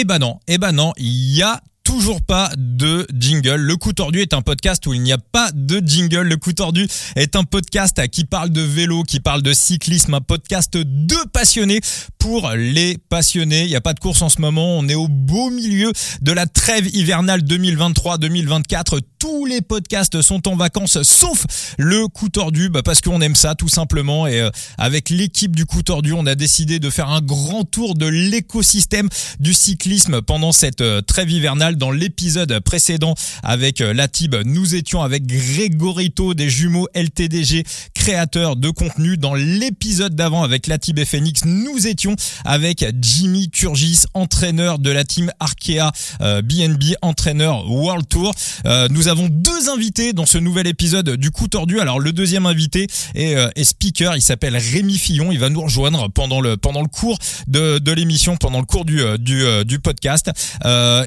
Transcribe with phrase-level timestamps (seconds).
[0.00, 3.56] Eh ben non, eh ben non, il y a toujours pas de jingle.
[3.56, 6.22] Le coup tordu est un podcast où il n'y a pas de jingle.
[6.22, 10.20] Le coup tordu est un podcast qui parle de vélo, qui parle de cyclisme, un
[10.20, 11.80] podcast de passionnés
[12.20, 13.64] pour les passionnés.
[13.64, 14.78] Il n'y a pas de course en ce moment.
[14.78, 15.92] On est au beau milieu
[16.22, 19.00] de la trêve hivernale 2023-2024.
[19.18, 21.44] Tous les podcasts sont en vacances, sauf
[21.76, 24.26] le coup tordu, bah parce qu'on aime ça tout simplement.
[24.26, 27.96] Et euh, avec l'équipe du coup tordu, on a décidé de faire un grand tour
[27.96, 29.08] de l'écosystème
[29.40, 34.74] du cyclisme pendant cette euh, trêve hivernale dans l'épisode précédent avec euh, la TIB, nous
[34.74, 39.16] étions avec Grégorito des jumeaux LTDG, créateurs de contenu.
[39.16, 44.90] Dans l'épisode d'avant avec la TIB et Phoenix, nous étions avec Jimmy Turgis, entraîneur de
[44.90, 45.90] la team Arkea
[46.20, 48.34] BNB, euh, entraîneur World Tour.
[48.66, 51.80] Euh, nous avons deux invités dans ce nouvel épisode du coup tordu.
[51.80, 56.42] Alors le deuxième invité est, speaker, il s'appelle Rémi Fillon, il va nous rejoindre pendant
[56.42, 60.30] le pendant le cours de, de l'émission, pendant le cours du du, du podcast.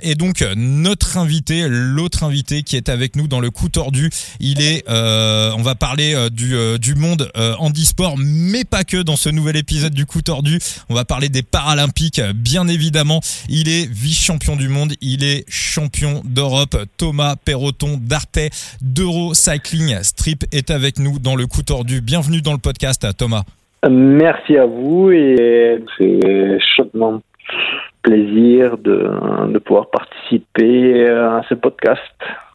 [0.01, 4.09] et donc notre invité, l'autre invité qui est avec nous dans le coup tordu.
[4.39, 9.01] Il est, euh, on va parler euh, du, euh, du monde handisport, mais pas que
[9.01, 10.59] dans ce nouvel épisode du coup tordu.
[10.89, 13.19] On va parler des Paralympiques, bien évidemment.
[13.49, 16.77] Il est vice-champion du monde, il est champion d'Europe.
[16.97, 18.39] Thomas Perroton d'Arte
[18.81, 22.01] d'Eurocycling Strip est avec nous dans le coup tordu.
[22.01, 23.43] Bienvenue dans le podcast, Thomas.
[23.89, 26.19] Merci à vous et c'est
[26.75, 27.21] chaudement
[28.03, 29.09] plaisir de,
[29.51, 32.01] de pouvoir participer à ce podcast.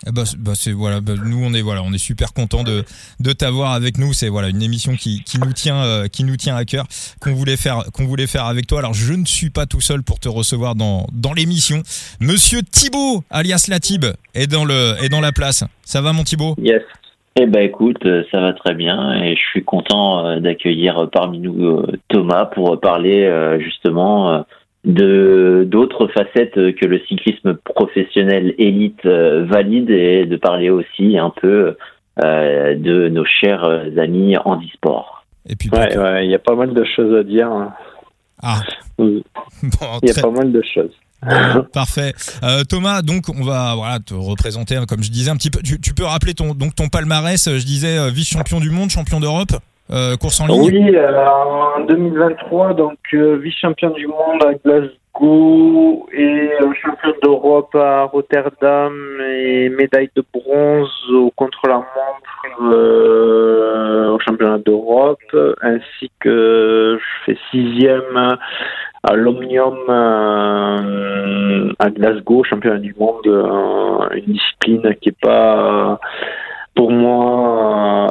[0.07, 2.85] Eh ben, bah c'est voilà, bah, nous on est voilà, on est super content de
[3.19, 4.13] de t'avoir avec nous.
[4.13, 6.87] C'est voilà une émission qui, qui nous tient euh, qui nous tient à cœur,
[7.21, 8.79] qu'on voulait faire qu'on voulait faire avec toi.
[8.79, 11.83] Alors je ne suis pas tout seul pour te recevoir dans dans l'émission.
[12.21, 14.05] Monsieur Thibaut, alias Latib,
[14.35, 15.65] est dans le est dans la place.
[15.83, 16.55] Ça va mon Thibaut?
[16.59, 16.83] Yes.
[17.41, 21.39] Eh ben écoute, euh, ça va très bien et je suis content euh, d'accueillir parmi
[21.39, 23.29] nous Thomas pour parler
[23.61, 24.45] justement
[24.89, 31.31] de d'autres facettes que le cyclisme professionnel élite euh, valide et de parler aussi un
[31.31, 31.77] peu
[32.25, 33.65] euh, de nos chers
[33.99, 35.27] amis handisport.
[35.47, 37.49] Et puis ouais, il y a pas mal de choses à dire.
[37.49, 37.75] Hein.
[38.43, 38.61] Ah.
[38.99, 39.23] il
[40.03, 40.93] y a pas mal de choses.
[41.73, 42.15] Parfait.
[42.43, 45.61] Euh, Thomas, donc on va voilà te représenter hein, comme je disais un petit peu.
[45.61, 47.45] Tu, tu peux rappeler ton donc ton palmarès.
[47.45, 49.53] Je disais vice champion du monde, champion d'Europe?
[49.91, 50.85] Euh, course en ligne.
[50.85, 51.27] Oui, euh,
[51.77, 56.51] en 2023, donc euh, vice-champion du monde à Glasgow et
[56.83, 61.87] champion d'Europe à Rotterdam et médaille de bronze au contre-la-montre
[64.13, 68.37] au championnat d'Europe, ainsi que je fais sixième
[69.03, 69.79] à l'Omnium
[71.79, 73.27] à Glasgow, championnat du monde,
[74.13, 75.99] une discipline qui est pas
[76.75, 78.07] pour moi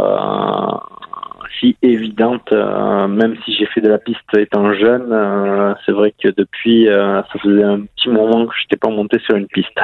[1.60, 5.12] si évidente, euh, même si j'ai fait de la piste étant jeune.
[5.12, 8.90] Euh, c'est vrai que depuis, euh, ça faisait un petit moment que je n'étais pas
[8.90, 9.78] monté sur une piste.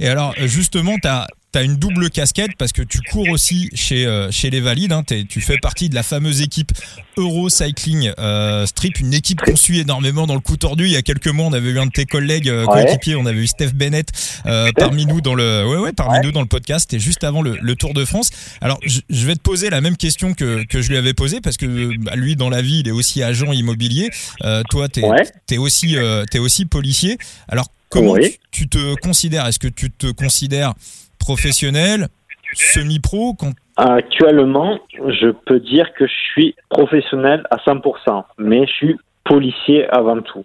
[0.00, 3.70] Et alors, justement, tu as tu as une double casquette parce que tu cours aussi
[3.74, 4.92] chez, euh, chez les Valides.
[4.92, 6.72] Hein, tu fais partie de la fameuse équipe
[7.20, 10.84] Eurocycling euh, Strip, une équipe qu'on suit énormément dans le coup tordu.
[10.84, 13.26] Il y a quelques mois, on avait eu un de tes collègues euh, coéquipiers, on
[13.26, 14.08] avait eu Steph Bennett
[14.46, 16.88] euh, parmi nous dans le ouais, ouais, parmi nous dans le podcast.
[16.90, 18.30] C'était juste avant le, le, Tour de France.
[18.60, 21.40] Alors, je, je, vais te poser la même question que, que je lui avais posée
[21.40, 24.10] parce que bah, lui, dans la vie, il est aussi agent immobilier.
[24.44, 27.16] Euh, toi, tu es, es, aussi, es aussi policier.
[27.48, 29.46] Alors, comment tu, tu te considères?
[29.46, 30.74] Est-ce que tu te considères
[31.20, 32.08] professionnel,
[32.54, 33.36] semi-pro
[33.76, 40.20] Actuellement, je peux dire que je suis professionnel à 100%, mais je suis policier avant
[40.20, 40.44] tout.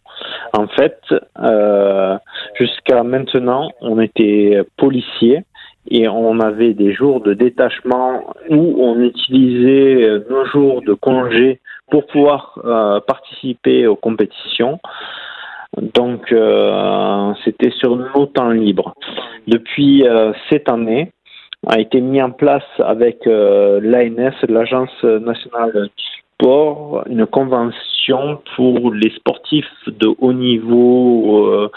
[0.54, 1.00] En fait,
[1.40, 2.18] euh,
[2.60, 5.44] jusqu'à maintenant, on était policier
[5.90, 11.60] et on avait des jours de détachement où on utilisait nos jours de congé
[11.90, 14.80] pour pouvoir euh, participer aux compétitions.
[15.78, 18.94] Donc, euh, c'était sur nos temps libres.
[19.48, 21.12] Depuis euh, cette année,
[21.68, 26.04] a été mis en place avec euh, l'ANS, l'Agence nationale du
[26.36, 31.72] sport, une convention pour les sportifs de haut niveau euh,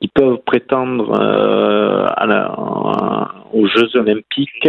[0.00, 4.68] qui peuvent prétendre euh, à la, aux Jeux olympiques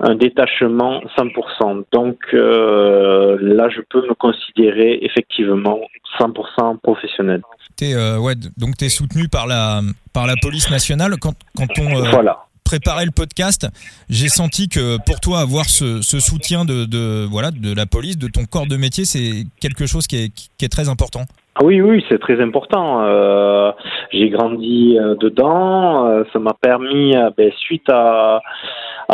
[0.00, 1.84] un détachement 100%.
[1.92, 5.80] Donc euh, là, je peux me considérer effectivement
[6.18, 7.42] 100% professionnel.
[7.80, 9.82] Es, euh, ouais, donc tu es soutenu par la,
[10.12, 12.04] par la police nationale quand, quand on...
[12.04, 13.68] Euh, voilà préparer le podcast,
[14.08, 18.16] j'ai senti que pour toi avoir ce, ce soutien de, de, voilà de la police,
[18.16, 21.26] de ton corps de métier, c'est quelque chose qui est, qui est très important.
[21.56, 23.04] Ah oui, oui, c'est très important.
[23.04, 23.70] Euh,
[24.10, 26.04] j'ai grandi euh, dedans.
[26.06, 28.40] Euh, ça m'a permis, ben, suite à,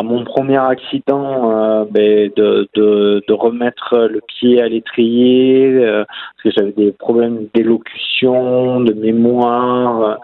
[0.03, 6.73] mon premier accident, ben, de, de, de, remettre le pied à l'étrier, parce que j'avais
[6.73, 10.19] des problèmes d'élocution, de mémoire.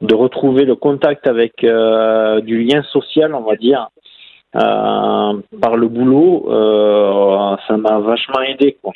[0.00, 3.88] de retrouver le contact avec du lien social, on va dire,
[4.54, 5.32] euh,
[5.62, 8.76] par le boulot, euh, ça m'a vachement aidé.
[8.82, 8.92] Quoi.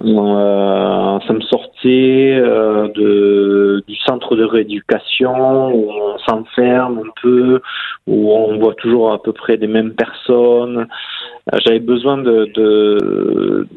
[0.00, 7.60] Euh, ça me sortait euh, de, du centre de rééducation où on s'enferme un peu,
[8.08, 10.88] où on voit toujours à peu près les mêmes personnes.
[11.52, 13.68] Euh, j'avais besoin de, de,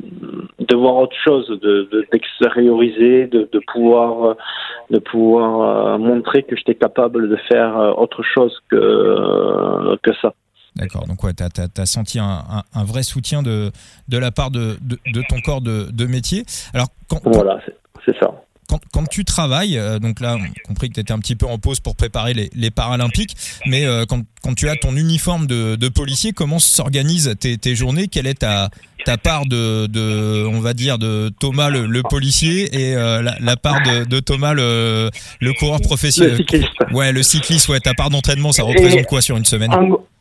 [0.59, 4.35] de voir autre chose, de d'extérioriser, de, de, pouvoir
[4.89, 10.33] de pouvoir montrer que j'étais capable de faire autre chose que que ça.
[10.75, 11.07] D'accord.
[11.07, 13.71] Donc, ouais, tu as, senti un, un, vrai soutien de,
[14.09, 16.45] de la part de, de, de ton corps de, de métier.
[16.73, 17.59] Alors, quand, voilà,
[18.05, 18.31] c'est ça.
[18.67, 21.35] Quand, quand, tu travailles, euh, donc là, on a compris que tu étais un petit
[21.35, 23.37] peu en pause pour préparer les, les Paralympiques,
[23.67, 27.75] mais euh, quand, quand, tu as ton uniforme de, de policier, comment s'organisent tes, tes,
[27.75, 28.07] journées?
[28.07, 28.69] Quelle est ta,
[29.05, 33.35] ta part de, de, on va dire, de Thomas le, le policier et euh, la,
[33.39, 35.09] la, part de, de Thomas le,
[35.39, 36.71] le coureur professionnel Le cycliste.
[36.91, 39.71] Ouais, le cycliste, ouais, ta part d'entraînement, ça représente quoi sur une semaine?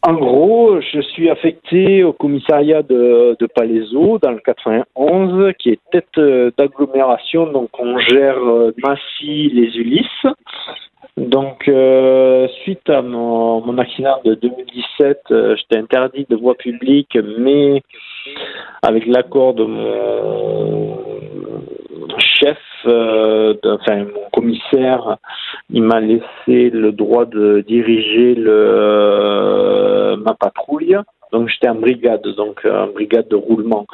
[0.07, 5.79] en gros, je suis affecté au commissariat de, de Palaiseau dans le 91, qui est
[5.91, 10.27] tête euh, d'agglomération, donc on gère euh, Massy, les Ulysses.
[11.17, 17.17] Donc, euh, suite à mon, mon, accident de 2017, euh, j'étais interdit de voie publique,
[17.39, 17.83] mais
[18.83, 20.99] avec l'accord de mon
[22.19, 25.19] chef, euh, enfin mon commissaire,
[25.71, 30.97] il m'a laissé le droit de diriger le, euh, ma patrouille.
[31.33, 33.87] Donc j'étais en brigade, donc en brigade de roulement.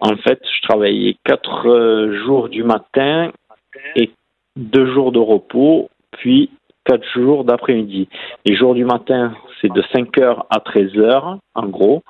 [0.00, 3.30] En fait, je travaillais quatre euh, jours du matin
[3.96, 4.10] et
[4.56, 5.88] deux jours de repos,
[6.18, 6.50] puis
[6.84, 8.08] quatre jours d'après-midi.
[8.44, 12.02] Les jours du matin, c'est de 5h à 13h, en gros,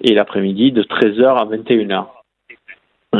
[0.00, 2.06] et l'après-midi de 13h à 21h.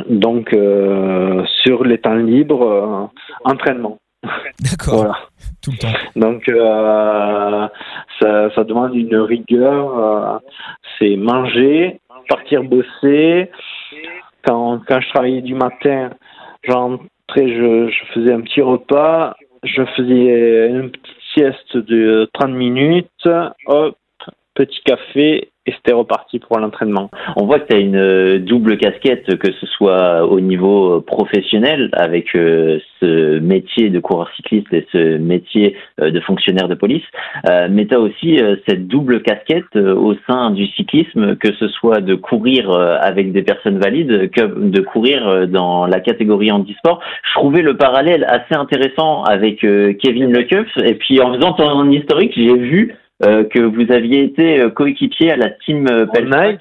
[0.08, 3.06] Donc, euh, sur les temps libres, euh,
[3.44, 3.98] entraînement.
[4.22, 4.94] D'accord.
[4.94, 5.18] voilà.
[5.62, 5.98] Tout le temps.
[6.16, 7.68] Donc, euh,
[8.20, 10.40] ça, ça, demande une rigueur.
[10.98, 13.50] C'est manger, partir bosser.
[14.46, 16.10] Quand, quand je travaillais du matin,
[16.64, 19.34] j'entrais, je, je faisais un petit repas.
[19.62, 23.28] Je faisais une petite sieste de 30 minutes.
[23.66, 23.96] Hop,
[24.54, 27.10] petit café et c'était reparti pour l'entraînement.
[27.36, 31.00] On voit que tu as une euh, double casquette, que ce soit au niveau euh,
[31.00, 37.02] professionnel, avec euh, ce métier de coureur cycliste et ce métier de fonctionnaire de police,
[37.70, 42.14] mais tu as aussi cette double casquette au sein du cyclisme, que ce soit de
[42.14, 47.00] courir avec des personnes valides, que de courir dans la catégorie handisport.
[47.24, 52.32] Je trouvais le parallèle assez intéressant avec Kevin Lekeuf, et puis en faisant ton historique,
[52.36, 56.58] j'ai vu que vous aviez été euh, coéquipier à la team euh, Peltrax.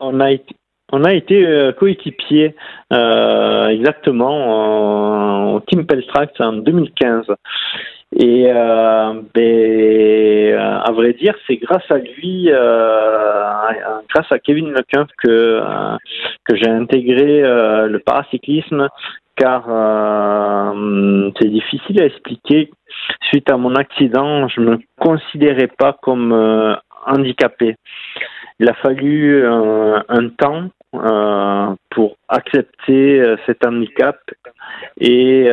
[0.00, 0.54] On a, été,
[0.92, 2.54] on a été coéquipier
[2.90, 4.36] exactement
[5.56, 7.26] en team Peltrax en 2015.
[8.16, 13.50] Et euh, ben, à vrai dire, c'est grâce à lui, euh,
[14.14, 15.96] grâce à Kevin Lecump que euh,
[16.44, 18.88] que j'ai intégré le paracyclisme,
[19.38, 19.64] car
[21.38, 22.70] c'est difficile à expliquer
[23.28, 26.74] suite à mon accident, je me considérais pas comme euh,
[27.06, 27.76] handicapé.
[28.60, 34.18] Il a fallu euh, un temps euh, pour accepter euh, cet handicap
[35.00, 35.48] et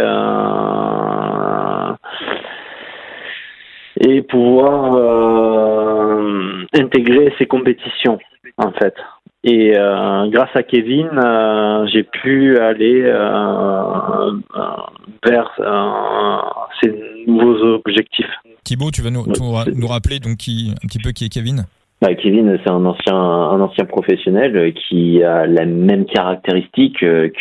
[4.02, 4.98] et pouvoir
[6.74, 8.20] intégrer ces compétitions
[8.58, 8.94] en fait.
[9.48, 9.74] Et
[10.32, 11.10] grâce à Kevin,
[11.94, 13.04] j'ai pu aller
[15.24, 15.52] vers
[16.82, 16.94] ces
[17.28, 18.26] nouveaux objectifs.
[18.64, 21.66] Thibaut, tu vas nous, nous rappeler donc qui, un petit peu qui est Kevin?
[22.02, 27.32] Bah, Kevin, c'est un ancien, un ancien professionnel qui a la même caractéristique que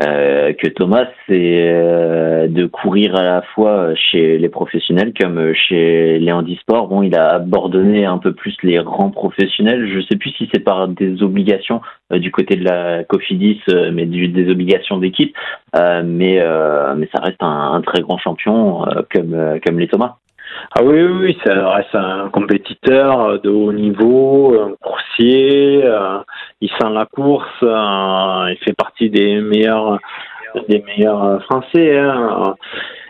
[0.00, 6.18] euh, que Thomas, c'est euh, de courir à la fois chez les professionnels comme chez
[6.18, 6.86] les handisports.
[6.88, 9.88] Bon, il a abandonné un peu plus les rangs professionnels.
[9.92, 11.80] Je sais plus si c'est par des obligations
[12.12, 13.60] euh, du côté de la Cofidis,
[13.92, 15.34] mais des obligations d'équipe.
[15.74, 16.42] mais
[16.96, 20.16] mais ça reste un, un très grand champion comme comme les Thomas.
[20.74, 25.82] Ah oui, oui, oui, ça reste un compétiteur de haut niveau, un coursier.
[25.84, 26.18] Euh,
[26.60, 27.46] il sent la course.
[27.62, 29.98] Euh, il fait partie des meilleurs,
[30.68, 31.98] des meilleurs Français.
[31.98, 32.54] Hein.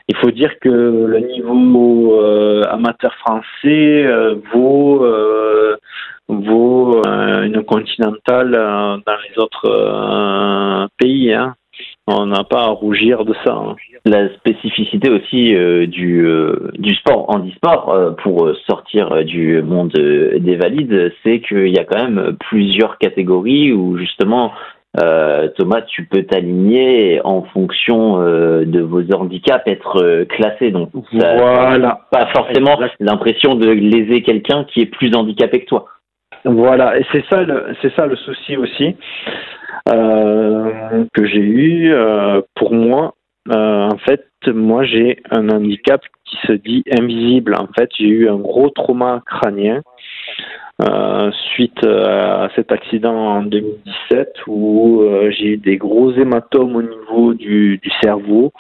[0.09, 4.07] Il faut dire que le niveau euh, amateur français
[4.53, 5.07] vaut
[6.29, 11.33] vaut une continentale dans les autres pays.
[11.33, 11.55] Hein
[12.09, 13.53] on n'a pas à rougir de ça.
[13.53, 13.77] Hein.
[14.05, 20.57] La spécificité aussi euh, du, euh, du sport handisport, euh, pour sortir du monde des
[20.57, 24.53] valides, c'est qu'il y a quand même plusieurs catégories où justement
[25.57, 30.73] Thomas, tu peux t'aligner en fonction de vos handicaps, être classé.
[30.73, 32.01] Donc, ça, voilà.
[32.11, 35.87] pas forcément l'impression de léser quelqu'un qui est plus handicapé que toi.
[36.45, 38.93] Voilà, et c'est ça le c'est ça le souci aussi euh,
[39.87, 41.93] que j'ai eu.
[41.93, 43.15] Euh, pour moi,
[43.51, 47.55] euh, en fait, moi j'ai un handicap qui se dit invisible.
[47.55, 49.83] En fait, j'ai eu un gros trauma crânien
[51.55, 57.79] suite à cet accident en 2017 où j'ai eu des gros hématomes au niveau du,
[57.79, 58.53] du cerveau.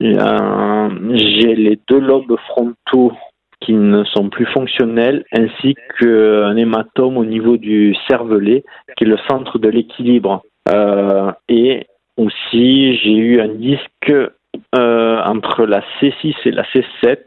[0.00, 3.12] j'ai les deux lobes frontaux
[3.60, 8.64] qui ne sont plus fonctionnels, ainsi qu'un hématome au niveau du cervelet,
[8.96, 10.42] qui est le centre de l'équilibre.
[10.68, 11.86] Euh, et
[12.16, 14.12] aussi, j'ai eu un disque
[14.74, 17.18] euh, entre la C6 et la C7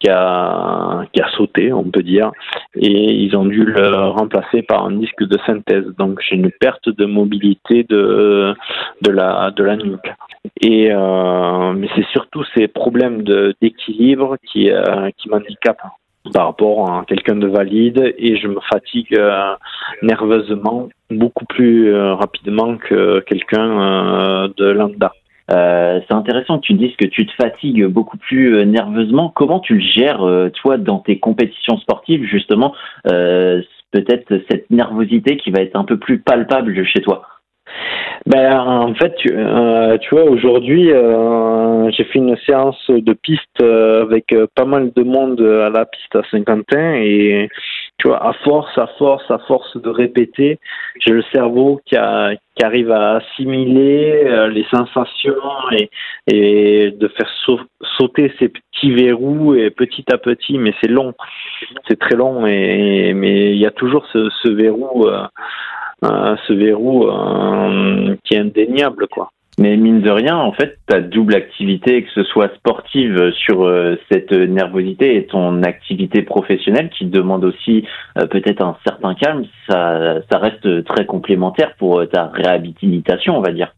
[0.00, 2.32] qui a, qui sauté, on peut dire,
[2.74, 5.84] et ils ont dû le remplacer par un disque de synthèse.
[5.98, 8.54] Donc j'ai une perte de mobilité de,
[9.02, 10.12] de, la, de la nuque.
[10.60, 13.22] Et, euh, mais c'est surtout ces problèmes
[13.60, 15.82] d'équilibre qui, euh, qui m'handicapent
[16.32, 19.54] par rapport à quelqu'un de valide et je me fatigue euh,
[20.02, 25.12] nerveusement beaucoup plus rapidement que quelqu'un de lambda.
[25.52, 29.32] Euh, c'est intéressant que tu dises que tu te fatigues beaucoup plus euh, nerveusement.
[29.34, 35.50] Comment tu le gères, euh, toi, dans tes compétitions sportives, justement, peut-être cette nervosité qui
[35.50, 37.22] va être un peu plus palpable chez toi?
[38.26, 40.90] Ben, en fait, tu, tu vois, aujourd'hui,
[41.96, 46.22] j'ai fait une séance de piste avec pas mal de monde à la piste à
[46.30, 47.48] Saint-Quentin et
[48.00, 50.58] tu vois, à force, à force, à force de répéter,
[51.00, 55.34] j'ai le cerveau qui, a, qui arrive à assimiler euh, les sensations
[56.26, 57.30] et, de faire
[57.98, 61.12] sauter ces petits verrous et petit à petit, mais c'est long,
[61.88, 65.26] c'est très long et mais il y a toujours ce, ce verrou, euh,
[66.06, 67.06] euh, ce verrou
[68.24, 69.30] qui est indéniable, quoi.
[69.60, 73.96] Mais mine de rien, en fait, ta double activité, que ce soit sportive sur euh,
[74.10, 77.86] cette nervosité et ton activité professionnelle qui demande aussi
[78.16, 83.42] euh, peut-être un certain calme, ça, ça reste très complémentaire pour euh, ta réhabilitation, on
[83.42, 83.74] va dire.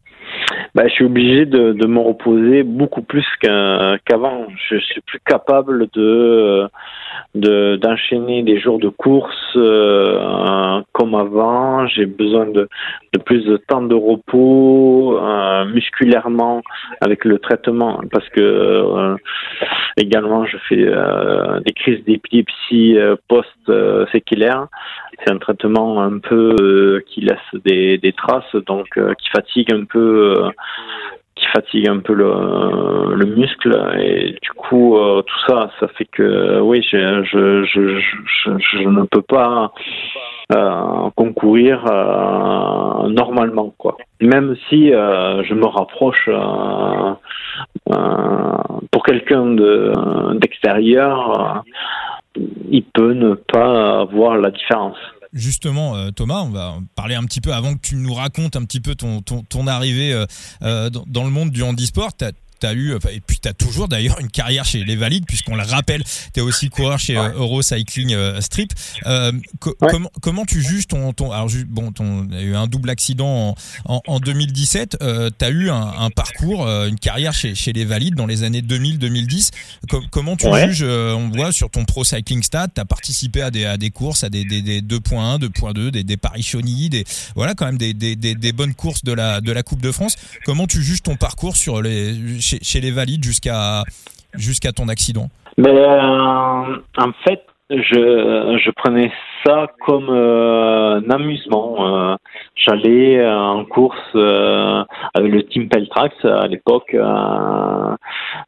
[0.75, 4.47] Bah, je suis obligé de, me reposer beaucoup plus qu'avant.
[4.69, 6.67] je suis plus capable de
[7.35, 11.87] d'enchaîner des jours de course euh, comme avant.
[11.87, 12.67] J'ai besoin de,
[13.25, 16.61] plus de temps de repos euh, musculairement
[17.01, 19.15] avec le traitement parce que euh,
[19.97, 20.85] également je fais
[21.65, 22.97] des crises d'épilepsie
[23.27, 24.67] post-séquilaire.
[25.23, 30.22] C'est un traitement un peu qui laisse des, des traces, donc qui fatigue un peu
[31.35, 33.73] qui fatigue un peu le, le muscle.
[33.99, 38.87] Et du coup euh, tout ça ça fait que oui je je, je, je, je
[38.87, 39.71] ne peux pas
[40.51, 43.97] euh, concourir euh, normalement quoi.
[44.21, 47.13] Même si euh, je me rapproche euh,
[48.91, 49.91] pour quelqu'un de
[50.39, 51.63] d'extérieur
[52.69, 54.97] il peut ne pas voir la différence
[55.33, 58.63] justement, euh, Thomas, on va parler un petit peu avant que tu nous racontes un
[58.63, 60.25] petit peu ton, ton, arrivée euh,
[60.61, 62.11] euh dans, le monde du handisport
[62.71, 66.03] eu, et puis tu as toujours d'ailleurs une carrière chez les Valides, puisqu'on le rappelle,
[66.33, 68.71] tu es aussi coureur chez euh, Eurocycling euh, Strip.
[69.05, 71.11] Euh, comment, comment tu juges ton.
[71.13, 73.55] ton alors, bon, ton, y a eu un double accident
[73.85, 74.97] en, en, 2017.
[74.99, 79.49] tu as eu un, parcours, une carrière chez, chez les Valides dans les années 2000-2010.
[80.11, 83.65] comment tu juges On voit sur ton Pro Cycling Stat, tu as participé à des,
[83.65, 87.03] à des courses, à des, des, des 2.1, 2.2, des, des Paris-Chauny, des,
[87.35, 90.15] voilà, quand même des, des, des, bonnes courses de la, de la Coupe de France.
[90.45, 93.83] Comment tu juges ton parcours sur les, chez, les valides jusqu'à
[94.33, 95.29] jusqu'à ton accident.
[95.57, 99.11] Mais euh, en fait, je, prenais
[99.45, 101.75] ça comme euh, un amusement.
[102.11, 102.15] Euh,
[102.55, 103.97] j'allais en course
[105.13, 106.95] avec le team Peltrax à l'époque.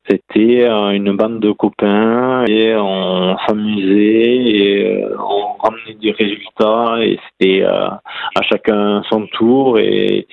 [0.10, 7.64] C'était une bande de copains et on s'amusait et on ramenait des résultats et c'était
[7.64, 8.02] à
[8.50, 10.28] chacun son tour et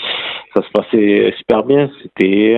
[0.54, 1.90] ça se passait super bien.
[2.02, 2.54] C'était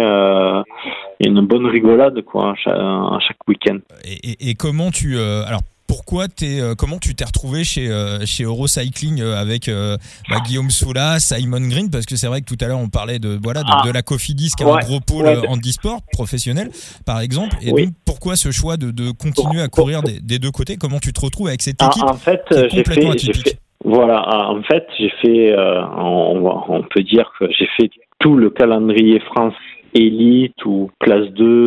[1.21, 3.79] une bonne rigolade quoi à chaque, week-end.
[4.05, 8.45] Et, et, comment tu alors pourquoi es, euh, comment tu t'es retrouvé chez euh, chez
[8.45, 11.91] Eurocycling euh, avec bah, Guillaume Soula, Simon Green?
[11.91, 13.91] Parce que c'est vrai que tout à l'heure on parlait de voilà de, ah.
[13.93, 16.71] la Cofidis qui est un gros pôle handisport professionnel
[17.07, 17.57] par exemple.
[17.63, 20.77] Et donc pourquoi ce choix de, de continuer à courir des, des, deux côtés?
[20.77, 23.59] Comment tu te retrouves avec cette ah, équipe en fait, qui complètement atypique?
[23.85, 28.51] voilà ah, en fait j'ai fait on, on peut dire que j'ai fait tout le
[28.51, 29.55] calendrier France
[29.93, 31.65] élite ou classe 2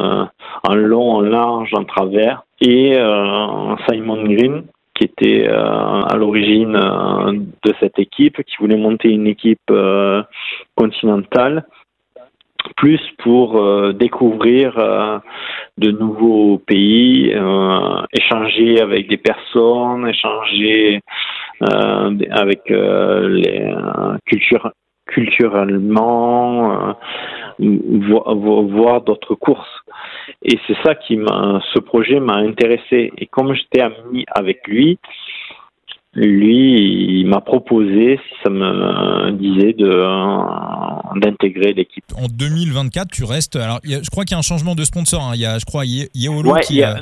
[0.64, 4.64] en long en large en travers et euh, Simon Green
[4.96, 9.72] qui était à l'origine de cette équipe, qui voulait monter une équipe
[10.74, 11.68] continentale
[12.76, 15.20] plus pour euh, découvrir euh,
[15.78, 21.02] de nouveaux pays, euh, échanger avec des personnes, échanger
[21.60, 23.74] avec les
[24.28, 24.72] cultures
[25.08, 26.96] culturellement,
[27.60, 29.68] voir, d'autres courses.
[30.44, 33.12] Et c'est ça qui m'a, ce projet m'a intéressé.
[33.18, 35.00] Et comme j'étais ami avec lui,
[36.14, 39.76] lui, il m'a proposé, si ça me disait,
[41.16, 42.06] d'intégrer l'équipe.
[42.16, 43.56] En 2024, tu restes.
[43.56, 45.22] Alors, je crois qu'il y a un changement de sponsor.
[45.22, 45.32] Hein.
[45.36, 46.78] Il y a, je crois, Yeolo ouais, qui.
[46.78, 47.02] Il a,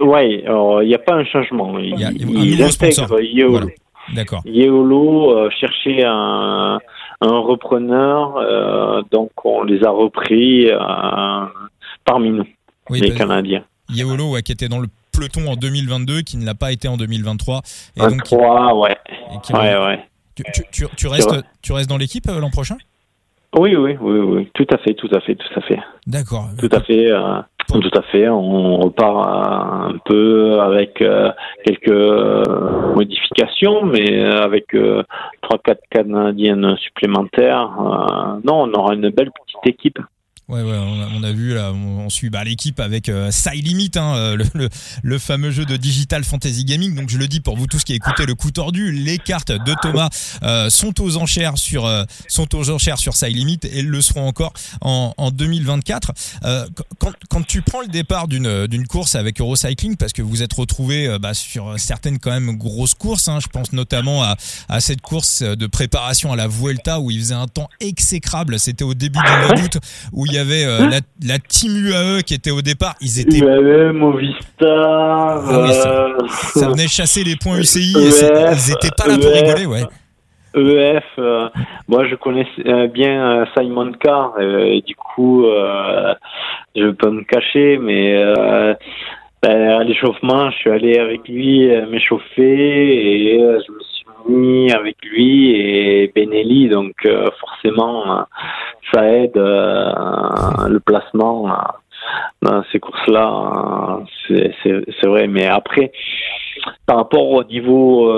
[0.00, 0.42] ouais,
[0.82, 1.78] il n'y a pas un changement.
[1.78, 3.20] Il, y a un nouveau sponsor.
[3.20, 3.68] Yeolo.
[4.14, 4.42] D'accord.
[4.44, 6.78] Yeolo euh, cherchait un,
[7.20, 10.78] un repreneur, euh, donc on les a repris euh,
[12.04, 12.46] parmi nous,
[12.90, 13.64] les Canadiens.
[13.88, 17.62] Yeolo, qui était dans le peloton en 2022 qui ne l'a pas été en 2023.
[17.96, 18.96] Et donc, 3, ouais.
[19.52, 20.04] ouais, ouais.
[20.34, 22.76] Tu, tu, restes, tu restes dans l'équipe euh, l'an prochain?
[23.58, 25.78] Oui, oui, oui, oui, tout à fait, tout à fait, tout à fait.
[26.06, 26.48] D'accord.
[26.58, 28.28] Tout à fait, euh, tout à fait.
[28.28, 31.30] On repart un peu avec euh,
[31.64, 34.76] quelques modifications, mais avec
[35.42, 37.70] trois, quatre Canadiennes supplémentaires.
[38.44, 39.98] non, on aura une belle petite équipe.
[40.48, 44.14] Ouais, ouais, on a, vu là, on, suit bah, l'équipe avec euh, Side Limit, hein,
[44.14, 44.68] euh, le,
[45.02, 46.94] le, fameux jeu de Digital Fantasy Gaming.
[46.94, 49.74] Donc je le dis pour vous tous qui écoutez le coup tordu, les cartes de
[49.82, 50.08] Thomas
[50.44, 54.52] euh, sont aux enchères sur euh, sont aux enchères sur Limit et le seront encore
[54.82, 56.12] en, en 2024.
[57.00, 60.52] quand, quand tu prends le départ d'une d'une course avec Eurocycling, parce que vous êtes
[60.52, 64.36] retrouvé bah, sur certaines quand même grosses courses, hein, je pense notamment à,
[64.68, 68.60] à cette course de préparation à la Vuelta où il faisait un temps exécrable.
[68.60, 69.78] C'était au début du mois d'août
[70.12, 71.00] où il y avait euh, hein la,
[71.34, 72.94] la, team UAE qui était au départ.
[73.00, 73.38] Ils étaient.
[73.38, 75.42] UAE, Movistar.
[75.48, 78.08] Ah euh, ça, venait chasser les points UCI et
[78.52, 79.84] ils étaient pas là pour e rigoler, ouais.
[80.58, 81.50] EF, euh,
[81.86, 82.46] moi je connais
[82.88, 85.44] bien Simon Carr et du coup
[86.74, 88.14] je peux me cacher mais
[89.42, 93.95] ben, à l'échauffement je suis allé avec lui m'échauffer et je me suis
[94.28, 96.94] avec lui et Benelli donc
[97.40, 98.26] forcément
[98.92, 101.54] ça aide euh, le placement euh,
[102.42, 104.02] dans ces courses-là.
[104.30, 105.92] Euh, c'est vrai, mais après,
[106.86, 108.12] par rapport au niveau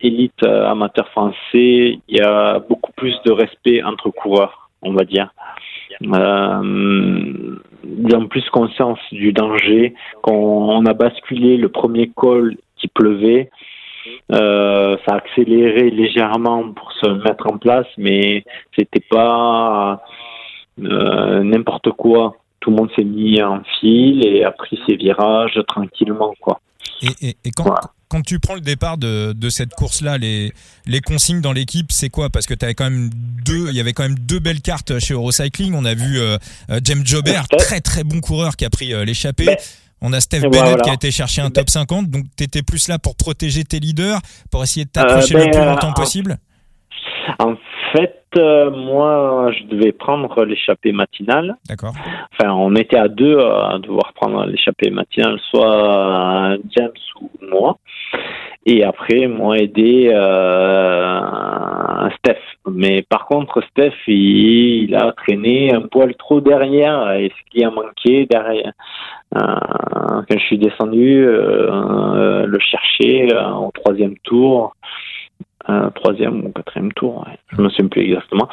[0.00, 5.32] élite amateur français, il y a beaucoup plus de respect entre coureurs, on va dire.
[6.02, 9.94] Euh, ils ont plus conscience du danger.
[10.22, 13.50] Quand on a basculé le premier col qui pleuvait,
[14.32, 18.44] euh, ça a accéléré légèrement pour se mettre en place, mais
[18.76, 20.02] c'était pas
[20.82, 22.36] euh, n'importe quoi.
[22.60, 26.60] Tout le monde s'est mis en fil et a pris ses virages tranquillement, quoi.
[27.02, 27.74] Et, quand,
[28.08, 30.52] quand, tu prends le départ de, de cette course-là, les,
[30.86, 32.30] les consignes dans l'équipe, c'est quoi?
[32.30, 33.10] Parce que avais quand même
[33.44, 35.74] deux, il y avait quand même deux belles cartes chez Eurocycling.
[35.74, 36.38] On a vu euh,
[36.84, 39.56] James Jobert, très très bon coureur qui a pris l'échappée.
[40.02, 42.62] Ben, on a Steph Bennett qui a été chercher un top 50, donc tu étais
[42.62, 44.18] plus là pour protéger tes leaders,
[44.50, 46.36] pour essayer de t'accrocher le euh, plus ben, longtemps possible?
[47.38, 47.54] En
[47.92, 51.56] fait, euh, moi, je devais prendre l'échappée matinale.
[51.68, 51.94] D'accord.
[52.32, 57.76] Enfin, on était à deux à devoir prendre l'échappée matinale, soit James ou moi.
[58.64, 62.38] Et après, moi, aidé euh, Steph.
[62.70, 67.12] Mais par contre, Steph, il, a traîné un poil trop derrière.
[67.12, 68.72] Et ce qui a manqué derrière,
[69.36, 69.40] euh,
[70.28, 74.74] quand je suis descendu, euh, le chercher euh, au troisième tour.
[75.94, 78.48] troisième ou quatrième tour, je ne me souviens plus exactement.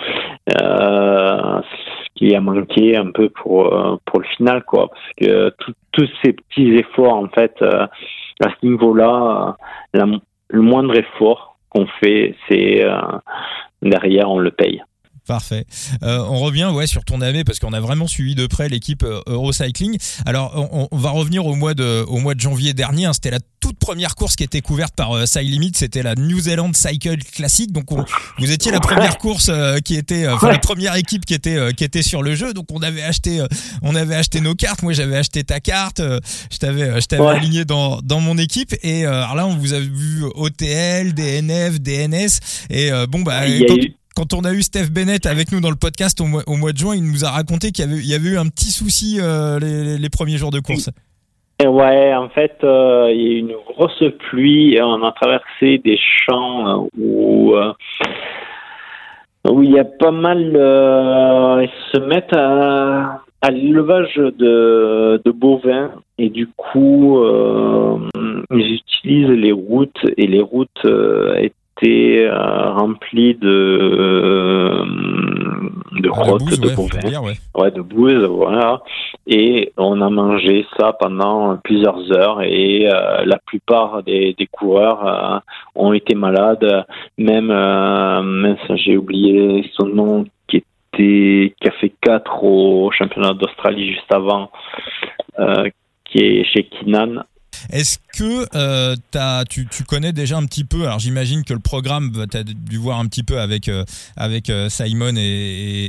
[0.48, 3.63] ce qui a manqué un peu pour
[4.06, 5.54] pour le final, quoi, parce que
[5.91, 7.56] tous ces petits efforts, en fait,
[8.41, 9.58] à ce niveau-là,
[9.93, 12.86] le moindre effort qu'on fait, c'est
[13.82, 14.82] derrière on le paye.
[15.29, 15.67] Parfait.
[16.01, 19.03] Euh, on revient ouais sur ton année parce qu'on a vraiment suivi de près l'équipe
[19.03, 19.95] euh, Eurocycling.
[20.25, 23.05] Alors on, on, va revenir au mois de au mois de janvier dernier.
[23.05, 25.73] Hein, c'était la toute première course qui était couverte par euh, Limit.
[25.75, 27.71] C'était la New Zealand Cycle Classic.
[27.71, 27.91] Donc
[28.39, 31.83] vous étiez la première course euh, qui était enfin la première équipe qui était qui
[31.83, 32.55] était sur le jeu.
[32.55, 33.39] Donc on avait acheté
[33.83, 34.81] on avait acheté nos cartes.
[34.81, 36.01] Moi j'avais acheté ta carte.
[36.51, 38.75] je t'avais je t'avais aligné dans dans mon équipe.
[38.81, 42.39] Et alors là on vous a vu OTL, DNF, DNS.
[42.71, 43.41] Et bon bah
[44.19, 46.93] quand on a eu Steph Bennett avec nous dans le podcast au mois, de juin,
[46.93, 50.51] il nous a raconté qu'il y avait, eu un petit souci euh, les, premiers jours
[50.51, 50.89] de course.
[51.65, 54.77] Ouais, en fait, euh, il y a eu une grosse pluie.
[54.82, 57.55] On a traversé des champs euh, où,
[59.47, 60.51] où il y a pas mal.
[61.63, 67.23] ils se mettent à, à l'élevage de, de, bovins et du coup,
[68.51, 70.86] ils utilise les routes et les routes
[71.38, 71.53] étaient
[72.29, 74.85] remplies de
[76.01, 77.33] de Ah, crottes, bouse, de ouais, dire, ouais.
[77.55, 78.81] ouais, de bouse, voilà.
[79.27, 85.05] Et on a mangé ça pendant plusieurs heures et euh, la plupart des, des coureurs
[85.05, 85.39] euh,
[85.75, 86.85] ont été malades.
[87.17, 93.33] Même, euh, mince, j'ai oublié son nom, qui était, qui a fait 4 au championnat
[93.33, 94.51] d'Australie juste avant,
[95.39, 95.69] euh,
[96.05, 97.23] qui est chez Kinan.
[97.72, 98.95] Est-ce que euh,
[99.50, 102.78] tu, tu connais déjà un petit peu Alors j'imagine que le programme, tu as dû
[102.78, 103.84] voir un petit peu avec, euh,
[104.17, 105.22] avec euh, Simon et,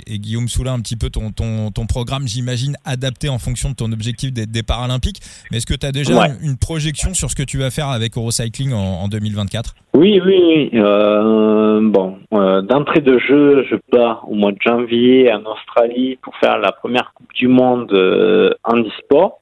[0.07, 3.71] et- et Guillaume Soulin, un petit peu ton, ton, ton programme, j'imagine, adapté en fonction
[3.71, 5.21] de ton objectif des, des Paralympiques.
[5.51, 6.29] Mais est-ce que tu as déjà Ouais.
[6.43, 10.35] une projection sur ce que tu vas faire avec Eurocycling en, en 2024 Oui, oui,
[10.37, 10.71] oui.
[10.75, 16.59] Euh, bon, d'entrée de jeu, je pars au mois de janvier en Australie pour faire
[16.59, 19.41] la première Coupe du Monde euh, handisport.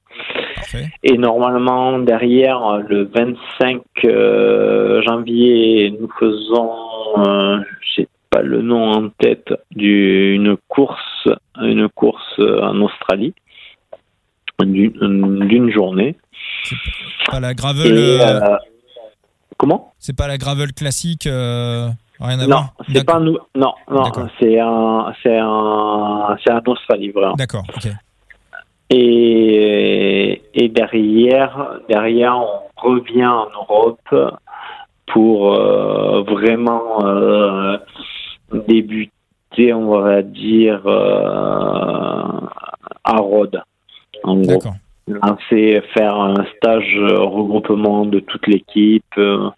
[1.03, 6.73] Et normalement, derrière, le 25 euh, janvier, nous faisons,
[7.19, 7.59] euh,
[7.95, 11.29] j'ai pas le nom en tête, du, une course,
[11.61, 13.35] une course euh, en Australie
[14.61, 16.17] d'une journée.
[17.31, 18.57] Pas la gravel, Et, euh,
[19.57, 19.93] comment?
[20.01, 23.39] c'est pas la gravel classique, rien à Non, c'est pas nous.
[23.55, 24.03] Non, non,
[24.41, 27.37] c'est un, c'est un, c'est un Australie vraiment.
[27.37, 27.89] D'accord, ok.
[28.91, 34.35] Et, et derrière, derrière, on revient en Europe
[35.07, 37.77] pour euh, vraiment euh,
[38.67, 42.47] débuter, on va dire, euh,
[43.05, 43.63] à Rhodes.
[44.25, 44.75] En gros, D'accord.
[45.23, 49.05] Lancer, faire un stage euh, regroupement de toute l'équipe.
[49.19, 49.51] euh,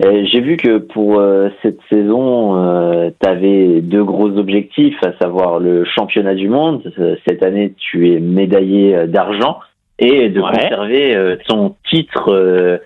[0.00, 5.84] J'ai vu que pour euh, cette saison, tu avais deux gros objectifs, à savoir le
[5.84, 6.82] championnat du monde.
[7.26, 9.58] Cette année, tu es médaillé d'argent
[9.98, 10.50] et de Ouais.
[10.52, 12.80] conserver ton titre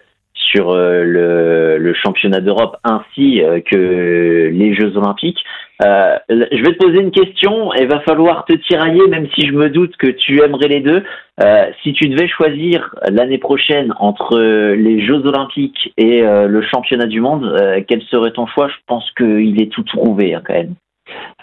[0.51, 5.43] sur euh, le, le championnat d'Europe ainsi euh, que les Jeux Olympiques.
[5.85, 9.53] Euh, je vais te poser une question et va falloir te tirailler, même si je
[9.53, 11.03] me doute que tu aimerais les deux.
[11.43, 14.39] Euh, si tu devais choisir l'année prochaine entre
[14.75, 18.69] les Jeux Olympiques et euh, le championnat du monde, euh, quel serait ton choix?
[18.69, 20.75] Je pense qu'il est tout trouvé hein, quand même.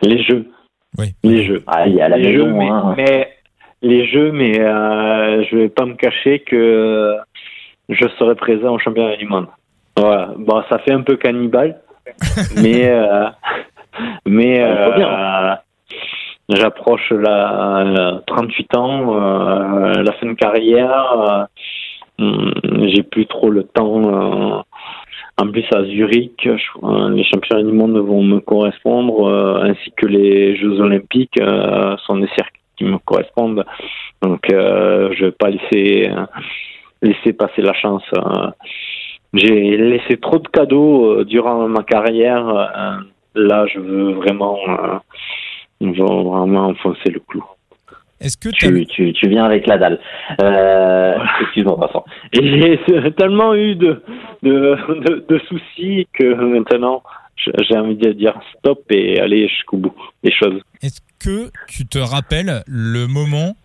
[0.03, 0.45] les jeux,
[0.99, 1.07] Oui.
[1.23, 1.63] les jeux.
[1.65, 2.45] Ah, il y a la les maison.
[2.45, 2.93] jeux, mais, hein.
[2.97, 3.29] mais-
[3.83, 7.13] les jeux, mais euh, je vais pas me cacher que
[7.89, 9.47] je serai présent au championnat du monde.
[9.97, 10.31] Voilà.
[10.37, 11.79] Bon, ça fait un peu cannibale,
[12.61, 13.27] mais euh,
[14.25, 15.55] mais euh,
[16.49, 21.47] j'approche la, la 38 ans, euh, la fin de carrière.
[22.19, 22.53] euh, hum,
[22.93, 24.01] J'ai plus trop le temps.
[24.57, 24.61] euh,
[25.39, 26.51] en plus, à Zurich, je-
[26.83, 31.95] euh, les championnats du monde vont me correspondre, euh, ainsi que les Jeux olympiques euh,
[32.05, 33.63] sont des circuits qui me correspondent.
[34.23, 36.25] Donc, euh, je vais pas laisser euh,
[37.01, 38.03] laisser passer la chance.
[38.15, 38.49] euh.
[39.33, 42.47] J'ai laissé trop de cadeaux euh, durant ma carrière.
[42.47, 42.97] euh,
[43.35, 44.97] là, je veux vraiment, euh,
[45.81, 47.43] vraiment enfoncer le clou.
[48.19, 49.99] Est-ce que Tu, tu, tu viens avec la dalle.
[50.41, 52.03] Euh, Excuse-moi, Vincent.
[52.33, 54.01] J'ai tellement eu de,
[54.41, 57.03] de, de, de soucis que maintenant,
[57.37, 60.59] j'ai envie de dire stop et aller jusqu'au bout des choses.
[60.81, 63.55] Est-ce que tu te rappelles le moment,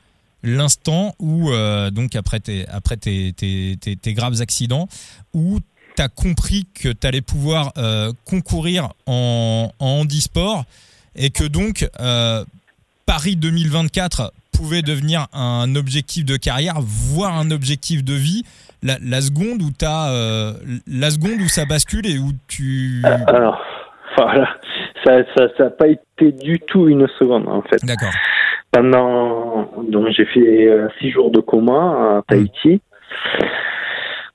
[0.42, 4.88] l'instant où, euh, donc après tes, après tes, tes, tes, tes graves accidents,
[5.35, 5.61] où
[5.96, 10.64] tu as compris que tu allais pouvoir euh, concourir en, en handisport
[11.14, 12.44] et que donc euh,
[13.07, 18.44] Paris 2024 pouvait devenir un objectif de carrière, voire un objectif de vie
[18.83, 20.11] la, la seconde où t'as
[20.88, 23.61] la seconde où ça bascule et où tu Alors,
[24.16, 24.48] voilà,
[25.05, 27.85] ça n'a ça, ça a pas été du tout une seconde en fait.
[27.85, 28.12] d'accord
[28.71, 32.81] Pendant donc j'ai fait euh, six jours de coma à Tahiti.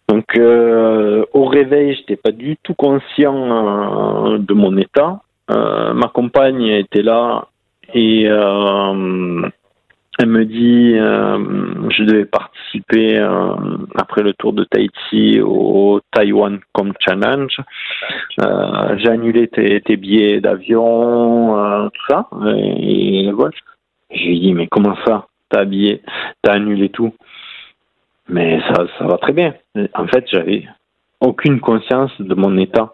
[0.10, 5.22] Donc euh, au réveil, j'étais pas du tout conscient euh, de mon état.
[5.52, 7.48] Euh, ma compagne était là
[7.94, 9.48] et euh,
[10.20, 13.54] elle me dit euh, je devais participer euh,
[13.96, 17.56] après le tour de Tahiti au Taiwan Com Challenge.
[18.42, 22.28] Euh, j'ai annulé tes, billets d'avion, tout ça.
[22.80, 23.52] Et, voilà.
[24.10, 25.28] Je lui dis mais comment ça?
[25.50, 26.02] T'as habillé,
[26.42, 27.14] t'as annulé tout
[28.28, 29.54] Mais ça, ça va très bien.
[29.94, 30.66] En fait, j'avais
[31.22, 32.92] aucune conscience de mon état.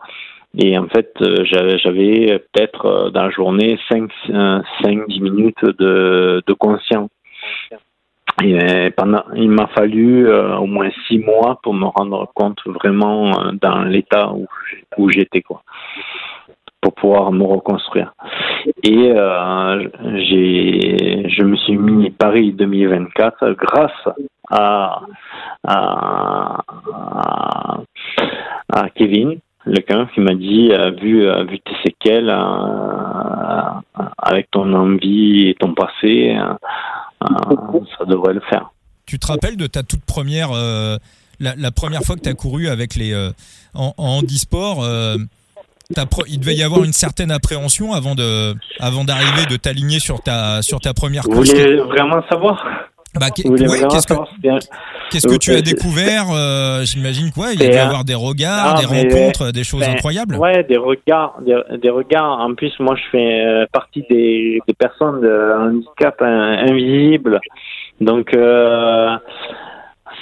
[0.55, 7.09] Et en fait, j'avais, peut-être dans la journée 5-10 minutes de conscience.
[8.41, 8.89] Euh,
[9.35, 13.83] il m'a fallu euh, au moins six mois pour me rendre compte vraiment euh, dans
[13.83, 14.33] l'état
[14.97, 15.61] où, j'étais, quoi,
[16.81, 18.13] pour pouvoir me reconstruire.
[18.83, 19.13] Et
[20.29, 23.91] j'ai, je me suis mis Paris 2024 grâce
[24.49, 25.01] à,
[28.95, 32.33] Kevin, quelqu'un qui m'a dit, vu, vu tes séquelles,
[34.17, 36.35] avec ton envie et ton passé,
[37.97, 38.71] ça devrait le faire.
[39.05, 40.51] Tu te rappelles de ta toute première,
[41.39, 43.13] la, première fois que tu as couru avec les
[43.73, 44.85] en, en handisport
[46.27, 50.61] il devait y avoir une certaine appréhension avant de, avant d'arriver, de t'aligner sur ta,
[50.61, 51.49] sur ta première course.
[51.49, 52.63] Vous voulez vraiment savoir
[53.19, 58.15] bah, qu'est-ce que, tu as découvert euh, J'imagine quoi Il y a dû avoir des
[58.15, 60.35] regards, des rencontres, des choses ben, incroyables.
[60.35, 62.39] Ouais, des regards, des, regards.
[62.39, 67.39] En plus, moi, je fais euh, partie des, personnes de handicap invisible,
[68.01, 69.15] donc euh,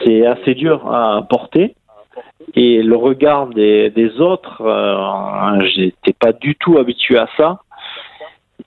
[0.03, 1.75] c'est assez dur à porter
[2.55, 7.59] et le regard des, des autres, euh, j'étais pas du tout habitué à ça.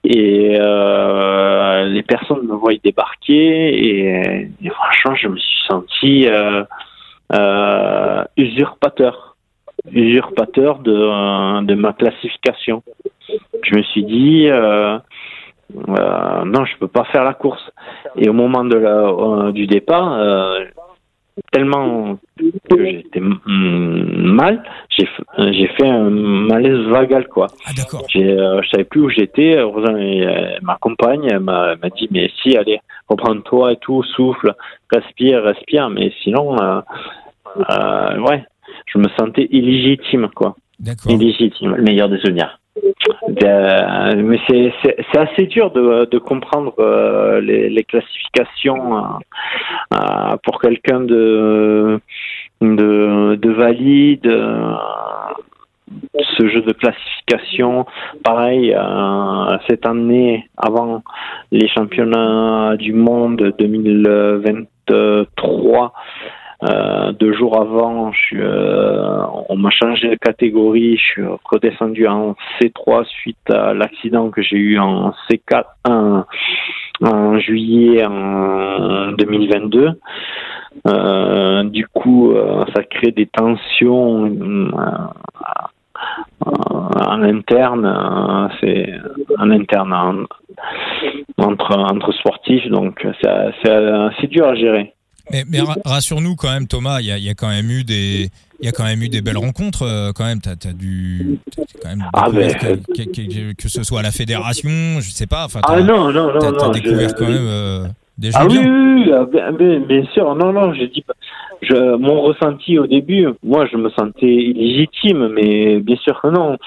[0.03, 3.39] Et euh, les personnes me voient débarquer
[3.89, 6.65] et, franchement, je me suis senti euh,
[7.33, 9.37] euh, usurpateur,
[9.93, 12.83] usurpateur de, de ma classification.
[13.63, 14.99] Je me suis dit, euh,
[15.89, 17.71] euh, non, je peux pas faire la course.
[18.17, 20.19] Et au moment de la, du départ,
[21.53, 22.19] tellement
[22.71, 27.49] que j'étais mal, j'ai j'ai fait un malaise vagal quoi.
[27.67, 28.07] Ah d'accord.
[28.17, 29.57] Euh, je savais plus où j'étais.
[29.57, 34.55] Euh, ma compagne m'a m'a dit mais si allez reprends-toi et tout, souffle,
[34.93, 35.91] respire, respire.
[35.91, 36.81] Mais sinon euh,
[37.71, 38.45] euh ouais,
[38.87, 40.57] je me sentais illégitime quoi.
[40.79, 41.11] D'accord.
[41.11, 41.75] Illégitime.
[41.75, 42.59] Le meilleur des souvenirs.
[42.77, 44.73] Euh, mais c'est
[45.17, 49.05] assez dur de, comprendre euh, les, classifications
[49.93, 52.01] euh, pour quelqu'un de,
[52.61, 54.29] valide.
[56.21, 57.87] ce jeu de classification,
[58.25, 58.77] pareil,
[59.69, 61.05] cette année, avant
[61.53, 65.93] les championnats du monde 2023,
[66.65, 70.97] euh, deux jours avant, je euh, on m'a changé de catégorie.
[70.97, 76.25] Je suis redescendu en C3 suite à l'accident que j'ai eu en C4 en,
[77.03, 79.91] en juillet en 2022.
[80.87, 82.35] Euh, du coup,
[82.75, 84.31] ça crée des tensions
[86.41, 88.91] en interne, c'est
[89.39, 90.27] en interne
[91.39, 94.94] entre entre sportifs, donc c'est dur à gérer.
[95.31, 98.31] Mais, mais rassure-nous quand même, Thomas, il y a, y a, quand même eu des,
[98.61, 99.83] il y a quand même eu des belles rencontres.
[99.83, 101.39] Euh, quand même, t'as as dû,
[101.83, 105.45] quand même ah ben, que, que, ce soit à la fédération, je sais pas.
[105.45, 106.53] Enfin, ah non, non, non, non.
[106.53, 107.87] T'as découvert quand même euh,
[108.19, 108.63] des gens ah, bien.
[108.63, 109.53] Oui, oui, oui, ah,
[109.89, 110.35] bien, sûr.
[110.35, 111.05] Non, non, je dis,
[111.63, 116.59] je, mon ressenti au début, moi, je me sentais illégitime, mais bien sûr que non.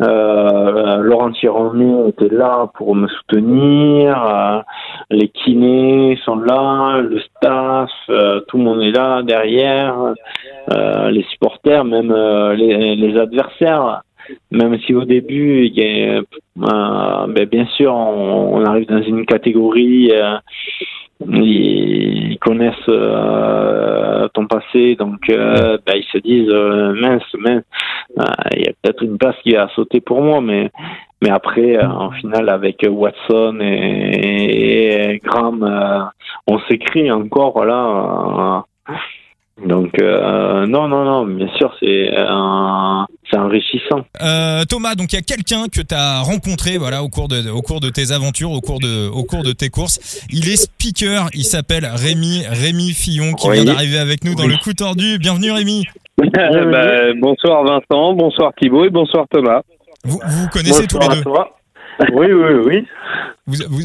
[0.00, 4.24] Euh, Laurent Tironnet était là pour me soutenir.
[4.24, 4.60] Euh,
[5.10, 10.14] les kinés sont là, le staff, euh, tout le monde est là derrière.
[10.72, 12.12] Euh, les supporters, même
[12.54, 14.02] les, adversaires.
[14.50, 15.70] Même si au début,
[16.56, 20.12] ben, bien sûr, on, arrive dans une catégorie
[21.28, 22.90] ils connaissent
[24.32, 26.52] ton passé, donc bah, ils se disent
[27.00, 27.64] mince, mince,
[28.16, 30.70] il y a peut-être une place qui a sauté pour moi, mais
[31.22, 36.10] mais après, en finale, avec Watson et, et Graham,
[36.48, 38.64] on s'écrit encore, voilà.
[39.66, 42.10] Donc euh, non, non, non, bien sûr, c'est
[43.30, 44.04] c'est enrichissant.
[44.20, 47.48] Euh, Thomas, donc il y a quelqu'un que tu as rencontré, voilà, au cours de
[47.48, 50.26] au cours de tes aventures, au cours de au cours de tes courses.
[50.30, 54.56] Il est speaker, il s'appelle Rémi Rémi Fillon, qui vient d'arriver avec nous dans le
[54.56, 55.18] coup tordu.
[55.18, 55.84] Bienvenue Rémi.
[56.18, 59.62] Bah, bonsoir Vincent, bonsoir Thibaut et bonsoir Thomas.
[60.04, 61.30] Vous vous connaissez tous les deux.
[62.12, 62.86] Oui, oui, oui.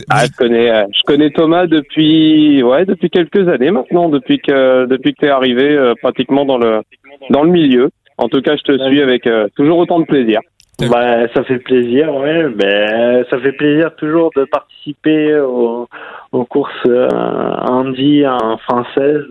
[0.10, 5.14] Ah, je connais, je connais Thomas depuis, ouais, depuis quelques années maintenant, depuis que, depuis
[5.14, 6.82] que t'es arrivé euh, pratiquement dans le,
[7.30, 7.90] dans le milieu.
[8.18, 10.40] En tout cas, je te suis avec euh, toujours autant de plaisir.
[10.80, 12.50] Bah, ça fait plaisir, ouais.
[12.50, 15.88] Ben, ça fait plaisir toujours de participer aux,
[16.32, 19.26] aux courses Andy en française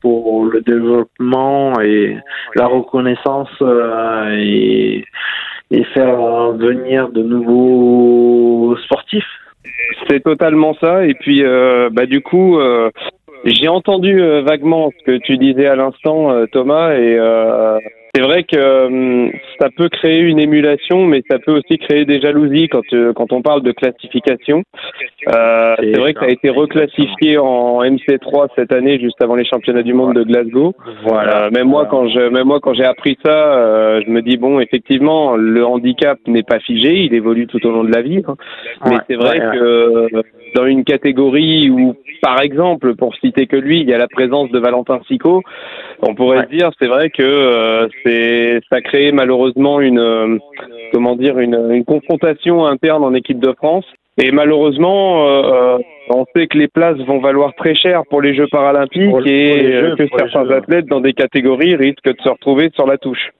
[0.00, 2.16] pour le développement et
[2.54, 3.50] la reconnaissance
[4.30, 5.04] et
[5.72, 9.24] et faire venir de nouveaux sportifs.
[10.08, 11.06] C'est totalement ça.
[11.06, 12.90] Et puis, euh, bah, du coup, euh,
[13.44, 17.18] j'ai entendu euh, vaguement ce que tu disais à l'instant, Thomas, et
[18.14, 22.20] c'est vrai que hum, ça peut créer une émulation, mais ça peut aussi créer des
[22.20, 24.64] jalousies quand, euh, quand on parle de classification.
[25.28, 29.46] Euh, c'est vrai que ça a été reclassifié en MC3 cette année, juste avant les
[29.46, 30.74] championnats du monde de Glasgow.
[31.04, 31.44] Voilà.
[31.44, 34.36] Euh, même moi, quand je, même moi, quand j'ai appris ça, euh, je me dis
[34.36, 38.22] bon, effectivement, le handicap n'est pas figé, il évolue tout au long de la vie.
[38.26, 38.34] Hein.
[38.86, 40.08] Mais c'est vrai que
[40.54, 44.50] dans une catégorie où, par exemple, pour citer que lui, il y a la présence
[44.50, 45.42] de Valentin Sico,
[46.02, 50.38] on pourrait se dire, c'est vrai que euh, c'est ça crée malheureusement une euh,
[50.92, 53.86] comment dire une, une, confrontation interne en équipe de France.
[54.22, 55.78] Et malheureusement, euh,
[56.10, 60.06] on sait que les places vont valoir très cher pour les Jeux paralympiques et que
[60.18, 63.30] certains athlètes dans des catégories risquent de se retrouver sur la touche.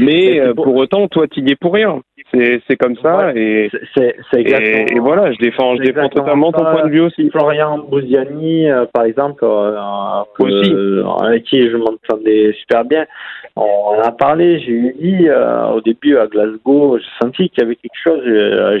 [0.00, 2.02] Mais pour autant, toi, tu y es pour rien.
[2.32, 6.84] C'est comme ça et, c'est et, et, voilà, je défends, je défends totalement ton point
[6.84, 7.30] de vue aussi.
[7.30, 10.72] Florian Bouziani, euh, par exemple, euh, aussi.
[10.72, 13.06] Euh, avec qui je m'entendais super bien,
[13.54, 14.58] on en a parlé.
[14.60, 15.28] J'ai eu dit
[15.74, 18.22] au début à Glasgow, j'ai senti qu'il y avait quelque chose.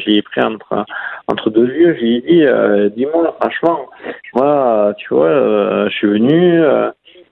[0.04, 0.84] J'ai pris entre
[1.28, 1.96] entre deux yeux.
[2.00, 2.44] J'ai dit,
[2.96, 3.86] dis-moi franchement,
[4.34, 6.62] moi, tu vois, je suis venu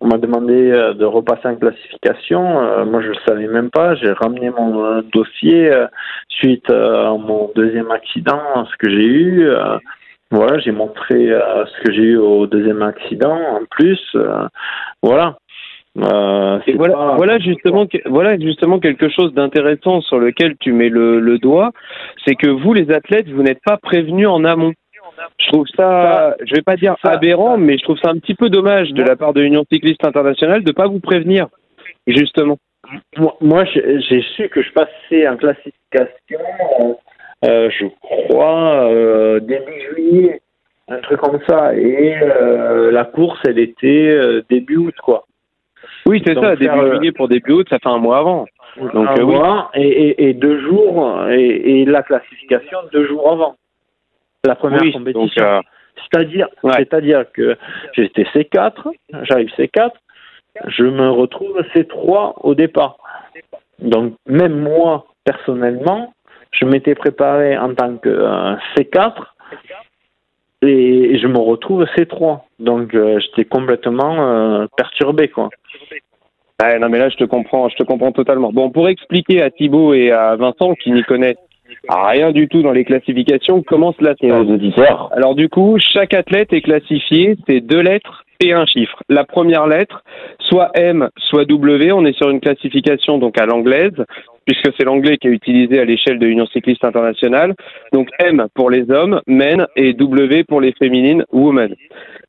[0.04, 2.60] on m'a demandé euh, de repasser en classification.
[2.60, 3.94] Euh, moi, je ne savais même pas.
[3.94, 5.70] J'ai ramené mon euh, dossier
[6.28, 9.48] suite à mon deuxième accident, ce que j'ai eu.
[10.30, 14.00] voilà, j'ai montré ce que j'ai eu au deuxième accident en plus.
[15.02, 15.36] voilà.
[15.94, 21.70] voilà, voilà justement, voilà justement quelque chose d'intéressant sur lequel tu mets le, le doigt,
[22.26, 24.72] c'est que vous les athlètes, vous n'êtes pas prévenus en amont.
[25.38, 28.48] Je trouve ça, je vais pas dire aberrant, mais je trouve ça un petit peu
[28.48, 31.48] dommage de la part de l'Union cycliste internationale de pas vous prévenir,
[32.06, 32.58] justement.
[33.40, 36.98] Moi, j'ai su que je passais en classification,
[37.44, 40.40] euh, je crois, euh, début juillet,
[40.88, 41.74] un truc comme ça.
[41.74, 44.18] Et euh, la course, elle était
[44.50, 45.24] début août, quoi.
[46.06, 48.46] Oui, c'est ça, début juillet pour début août, ça fait un mois avant.
[48.76, 53.56] Donc, un mois et, et, deux jours, et, et la classification deux jours avant
[54.46, 55.44] la première compétition.
[55.44, 55.60] Euh,
[55.96, 57.56] c'est-à-dire, c'est-à-dire que
[57.94, 59.90] j'étais C4, j'arrive C4,
[60.66, 62.98] je me retrouve C3 au départ.
[63.78, 66.12] Donc même moi personnellement,
[66.52, 69.12] je m'étais préparé en tant que euh, C4
[70.62, 72.40] et je me retrouve C3.
[72.58, 75.48] Donc euh, j'étais complètement perturbé quoi.
[76.60, 78.52] non mais là je te comprends, je te comprends totalement.
[78.52, 81.36] Bon pour expliquer à Thibaut et à Vincent qui n'y connaissent
[81.88, 83.62] rien du tout dans les classifications.
[83.62, 85.12] Comment cela se passe?
[85.12, 89.02] Alors du coup, chaque athlète est classifié, c'est deux lettres et un chiffre.
[89.08, 90.02] La première lettre,
[90.40, 91.92] soit M, soit W.
[91.92, 94.04] On est sur une classification donc à l'anglaise,
[94.44, 97.54] puisque c'est l'anglais qui est utilisé à l'échelle de l'Union cycliste internationale.
[97.92, 101.74] Donc M pour les hommes, men, et W pour les féminines, women.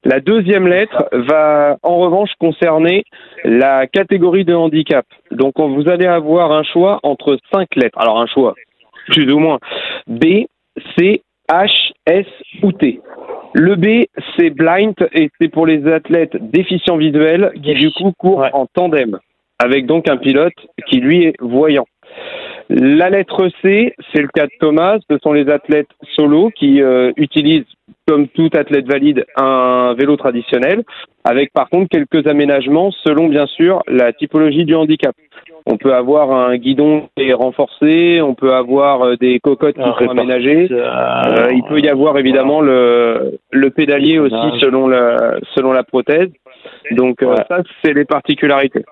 [0.04, 3.04] La deuxième lettre va en revanche concerner
[3.44, 5.06] la catégorie de handicap.
[5.32, 7.98] Donc vous allez avoir un choix entre cinq lettres.
[7.98, 8.54] Alors un choix,
[9.08, 9.60] plus ou moins.
[10.08, 10.46] B,
[10.98, 12.28] C, H, S
[12.64, 13.00] ou T.
[13.54, 18.46] Le B, c'est blind et c'est pour les athlètes déficients visuels qui du coup courent
[18.52, 19.18] en tandem,
[19.60, 20.54] avec donc un pilote
[20.88, 21.86] qui lui est voyant.
[22.68, 27.12] La lettre C, c'est le cas de Thomas, ce sont les athlètes solo qui euh,
[27.16, 27.64] utilisent,
[28.08, 30.84] comme tout athlète valide, un vélo traditionnel,
[31.24, 35.16] avec par contre quelques aménagements selon bien sûr la typologie du handicap.
[35.68, 39.82] On peut avoir un guidon qui est renforcé, on peut avoir euh, des cocottes qui
[39.82, 40.68] sont aménagées.
[40.72, 46.30] Euh, il peut y avoir évidemment le, le pédalier aussi selon la, selon la prothèse.
[46.92, 48.86] Donc euh, ça, c'est les particularités.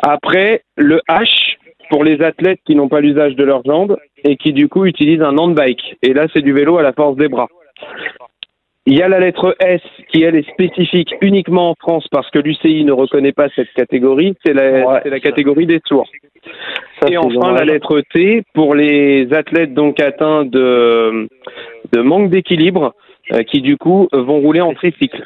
[0.00, 1.56] Après, le H
[1.88, 5.22] pour les athlètes qui n'ont pas l'usage de leurs jambes et qui du coup utilisent
[5.22, 5.96] un handbike.
[6.02, 7.48] Et là, c'est du vélo à la force des bras.
[8.86, 12.38] Il y a la lettre S qui, elle, est spécifique uniquement en France parce que
[12.38, 14.34] l'UCI ne reconnaît pas cette catégorie.
[14.44, 16.08] C'est la, la, catégorie des sourds.
[17.06, 21.28] et enfin, la lettre T pour les athlètes donc atteints de,
[21.92, 22.94] de manque d'équilibre
[23.32, 25.24] euh, qui, du coup, vont rouler en tricycle.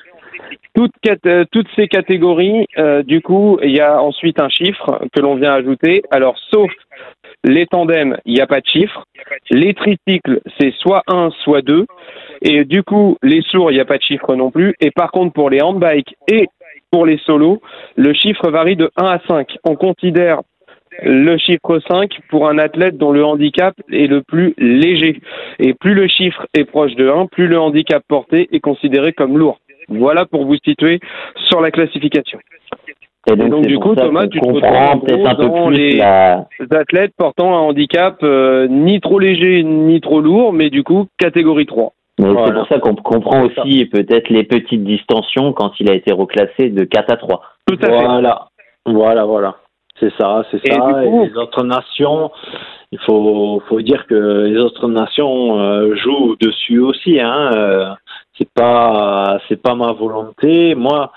[0.74, 0.92] Toutes,
[1.26, 5.36] euh, toutes ces catégories, euh, du coup, il y a ensuite un chiffre que l'on
[5.36, 6.02] vient ajouter.
[6.10, 6.70] Alors, sauf
[7.44, 9.04] les tandems, il n'y a pas de chiffre.
[9.50, 11.87] Les tricycles, c'est soit 1, soit 2.
[12.42, 14.74] Et du coup, les sourds, il n'y a pas de chiffre non plus.
[14.80, 16.48] Et par contre, pour les handbikes et
[16.90, 17.61] pour les solos,
[17.96, 19.57] le chiffre varie de 1 à 5.
[19.64, 20.40] On considère
[21.02, 25.20] le chiffre 5 pour un athlète dont le handicap est le plus léger.
[25.59, 29.37] Et plus le chiffre est proche de 1, plus le handicap porté est considéré comme
[29.37, 29.59] lourd.
[29.88, 31.00] Voilà pour vous situer
[31.48, 32.38] sur la classification.
[33.26, 34.60] Et donc, du coup, Thomas, tu te retrouves
[35.50, 36.00] dans les
[36.70, 41.66] athlètes portant un handicap euh, ni trop léger ni trop lourd, mais du coup catégorie
[41.66, 41.92] 3.
[42.20, 46.12] Mais c'est pour ça qu'on comprend aussi peut-être les petites distensions quand il a été
[46.12, 47.42] reclassé de 4 à 3.
[47.66, 48.48] Tout à voilà.
[48.87, 48.92] fait.
[48.92, 49.56] Voilà, voilà.
[49.98, 51.02] C'est ça, c'est ça.
[51.02, 52.31] Et les autres nations,
[52.92, 57.20] il faut, faut dire que les autres nations euh, jouent dessus aussi.
[57.20, 57.50] Hein.
[57.54, 57.87] Euh,
[58.37, 60.75] c'est pas, c'est pas ma volonté.
[60.75, 61.12] Moi,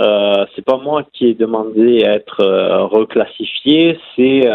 [0.00, 3.98] euh, c'est pas moi qui ai demandé à être euh, reclassifié.
[4.16, 4.48] C'est,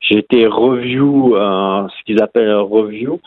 [0.00, 3.20] j'ai été review, ce qu'ils appellent review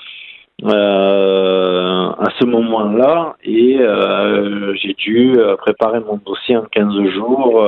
[0.66, 7.66] euh, à ce moment-là et euh, j'ai dû préparer mon dossier en 15 jours.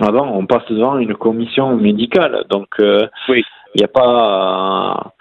[0.00, 3.42] avant, on passe devant une commission médicale, donc il
[3.76, 5.12] n'y a pas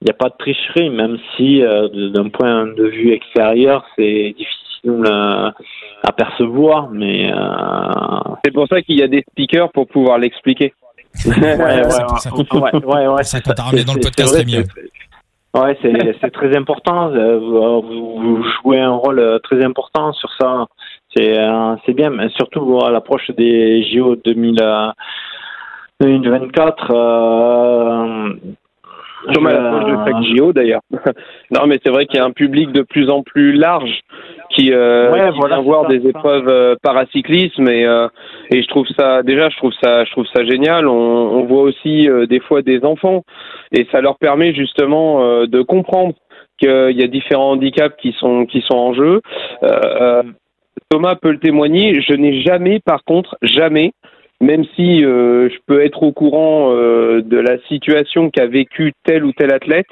[0.00, 4.67] il n'y a pas de tricherie, même si d'un point de vue extérieur, c'est difficile
[4.84, 7.30] à percevoir, mais
[8.44, 10.74] c'est pour ça qu'il y a des speakers pour pouvoir l'expliquer.
[11.26, 11.56] ouais, ouais,
[12.84, 14.64] ouais, ouais, ça ramené dans le podcast, c'est mieux.
[15.54, 17.12] Ouais, c'est très important.
[17.12, 20.66] Euh, vous, jouez un rôle euh, très important sur ça.
[21.16, 26.90] C'est euh, c'est bien, mais surtout à l'approche des JO 2024.
[26.90, 28.34] Euh,
[29.34, 30.82] comme à l'approche de chaque JO d'ailleurs.
[31.50, 34.02] non, mais c'est vrai qu'il y a un public de plus en plus large
[34.58, 38.08] qui, euh, vient voir des épreuves euh, paracyclisme et euh,
[38.50, 40.88] et je trouve ça déjà je trouve ça je trouve ça génial.
[40.88, 43.22] On, on voit aussi euh, des fois des enfants
[43.72, 46.14] et ça leur permet justement euh, de comprendre
[46.58, 49.20] qu'il y a différents handicaps qui sont qui sont en jeu.
[50.90, 52.00] Thomas peut le témoigner.
[52.00, 53.92] Je n'ai jamais, par contre, jamais
[54.40, 59.24] même si euh, je peux être au courant euh, de la situation qu'a vécu tel
[59.24, 59.88] ou tel athlète,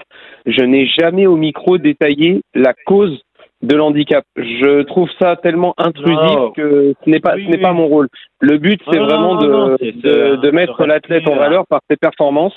[0.47, 3.21] je n'ai jamais au micro détaillé la cause
[3.63, 4.25] de l'handicap.
[4.37, 8.09] Je trouve ça tellement intrusif que ce n'est pas ce n'est pas mon rôle.
[8.41, 12.57] Le but c'est vraiment de, de, de, mettre l'athlète en valeur par ses performances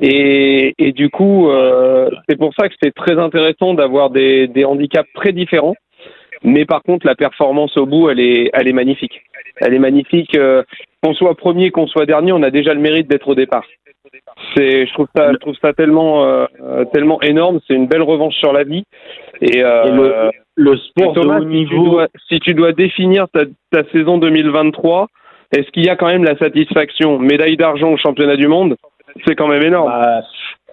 [0.00, 4.64] et, et du coup euh, c'est pour ça que c'est très intéressant d'avoir des, des
[4.64, 5.76] handicaps très différents.
[6.42, 9.22] Mais par contre la performance au bout elle est elle est magnifique.
[9.60, 10.36] Elle est magnifique.
[10.36, 10.62] Euh,
[11.02, 13.66] qu'on soit premier, qu'on soit dernier, on a déjà le mérite d'être au départ.
[14.54, 16.46] C'est, je trouve ça, je trouve ça tellement, euh,
[16.92, 17.60] tellement énorme.
[17.66, 18.84] C'est une belle revanche sur la vie.
[19.40, 21.74] Et, euh, le, sport de haut niveau.
[21.74, 25.08] Si tu, dois, si tu dois définir ta, ta saison 2023,
[25.56, 27.18] est-ce qu'il y a quand même la satisfaction?
[27.18, 28.76] Médaille d'argent au championnat du monde,
[29.26, 29.88] c'est quand même énorme.
[29.88, 30.22] Bah,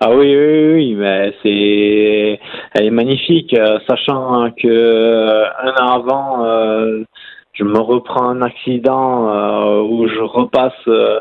[0.04, 2.40] ah oui, oui, oui, mais c'est,
[2.74, 7.06] elle est magnifique, euh, sachant que un an avant
[7.54, 11.20] je me reprends un accident euh, où je repasse euh,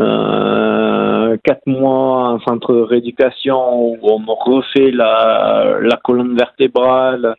[0.00, 7.34] euh, quatre mois en centre de rééducation où on me refait la, la colonne vertébrale,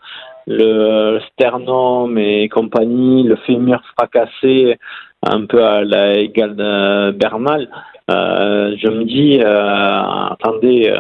[0.46, 4.78] le sternum et compagnie, le fémur fracassé,
[5.26, 7.70] un peu à la égale de Bernal.
[8.12, 10.94] Euh, je me dis, attendez,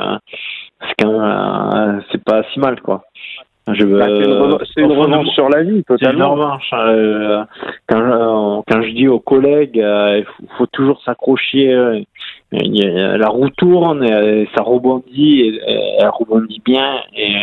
[2.10, 3.04] c'est pas si mal quoi.
[3.72, 4.08] Je bah,
[4.74, 6.20] c'est une, revanche sur la vie, totalement.
[6.20, 6.70] C'est une revanche.
[6.74, 7.46] Euh,
[7.88, 12.04] quand, euh, quand je dis aux collègues, euh, il faut, toujours s'accrocher.
[12.52, 15.62] la roue tourne, et, ça rebondit, et,
[16.00, 17.36] elle rebondit bien, et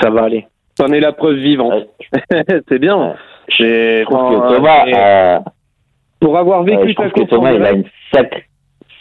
[0.00, 0.46] ça va aller.
[0.78, 1.88] C'en est la preuve vivante.
[2.68, 3.14] c'est bien.
[3.48, 5.42] Je trouve que Thomas,
[6.20, 8.46] pour avoir vécu ta course Thomas, il a une sacrée,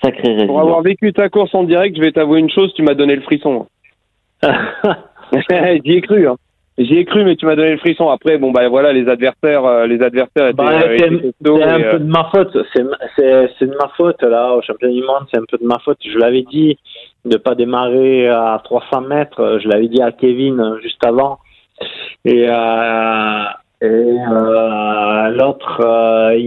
[0.03, 2.93] sacrée Pour avoir vécu ta course en direct, je vais t'avouer une chose, tu m'as
[2.93, 3.67] donné le frisson.
[5.85, 6.35] J'y ai cru, hein.
[6.77, 8.09] J'y ai cru, mais tu m'as donné le frisson.
[8.09, 10.53] Après, bon, bah voilà, les adversaires, euh, les adversaires étaient.
[10.53, 12.55] Bah, c'est un peu de ma faute.
[12.75, 12.83] C'est
[13.65, 15.97] de ma faute, là, au championnat du monde, c'est un peu de ma faute.
[16.05, 16.77] Je l'avais dit
[17.25, 19.59] de pas démarrer à 300 mètres.
[19.63, 21.39] Je l'avais dit à Kevin euh, juste avant.
[22.25, 23.43] Et, euh,
[23.81, 26.39] et euh, l'autre, euh,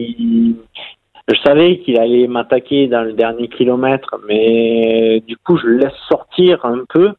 [1.28, 5.98] je savais qu'il allait m'attaquer dans le dernier kilomètre, mais du coup, je le laisse
[6.08, 7.12] sortir un peu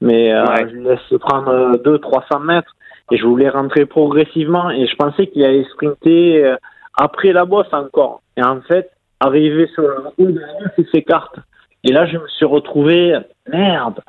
[0.00, 2.74] mais euh, je laisse prendre 200-300 mètres
[3.10, 6.56] et je voulais rentrer progressivement et je pensais qu'il allait sprinter euh,
[6.96, 8.22] après la bosse encore.
[8.36, 8.90] Et en fait,
[9.20, 10.40] arrivé sur le haut de
[10.78, 11.36] il s'écarte.
[11.84, 13.18] Et là, je me suis retrouvé
[13.50, 14.00] merde.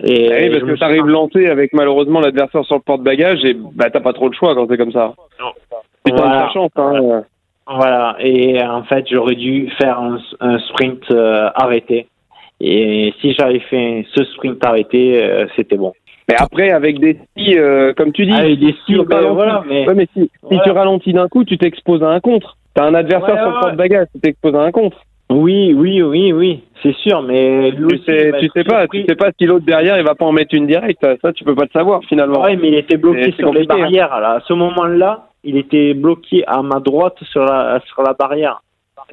[0.00, 3.54] Et eh oui, parce que tu arrives lancé avec malheureusement l'adversaire sur le porte-bagages et
[3.74, 5.12] bah t'as pas trop le choix quand c'est comme ça.
[6.06, 6.42] C'est voilà.
[6.42, 6.70] ta chance.
[6.76, 7.24] Hein.
[7.66, 8.16] Voilà.
[8.20, 12.06] Et en fait, j'aurais dû faire un, un sprint euh, arrêté.
[12.60, 15.92] Et si j'avais fait ce sprint arrêté, euh, c'était bon.
[16.28, 19.62] Mais après, avec des skis, euh, comme tu dis, ah, des skis, si, ben, voilà,
[19.66, 19.86] mais...
[19.86, 22.56] Ouais, mais si, si tu ralentis d'un coup, tu t'exposes à un contre.
[22.74, 24.98] T'as un adversaire sur le porte-bagages, tu t'exposes à un contre.
[25.30, 29.30] Oui, oui, oui, oui, c'est sûr, mais tu sais, tu sais pas, tu sais pas
[29.38, 31.70] si l'autre derrière il va pas en mettre une directe, ça tu peux pas le
[31.70, 32.42] savoir finalement.
[32.42, 33.66] Oui, mais il était bloqué sur les hein.
[33.68, 34.12] barrières.
[34.12, 38.62] À ce moment-là, il était bloqué à ma droite sur la sur la barrière.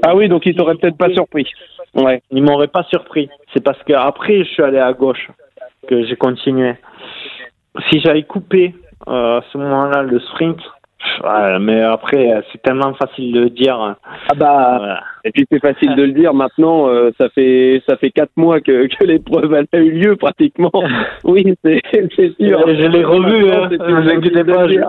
[0.04, 1.48] Ah oui, donc il t'aurait peut-être pas surpris.
[1.96, 3.30] Ouais, il m'aurait pas surpris.
[3.54, 5.30] C'est parce que après je suis allé à gauche
[5.88, 6.74] que j'ai continué.
[7.89, 8.76] Si j'avais coupé
[9.08, 10.60] euh, à ce moment-là le sprint,
[11.62, 13.96] mais après c'est tellement facile de le dire.
[14.04, 16.88] Ah bah et puis c'est facile de le dire maintenant.
[16.88, 20.72] Euh, ça fait ça fait quatre mois que, que l'épreuve a eu lieu pratiquement.
[21.24, 22.64] oui, c'est sûr.
[22.68, 23.52] Je l'ai revu.
[23.52, 24.66] Hein, vous inquiétez pas.
[24.66, 24.84] Euh,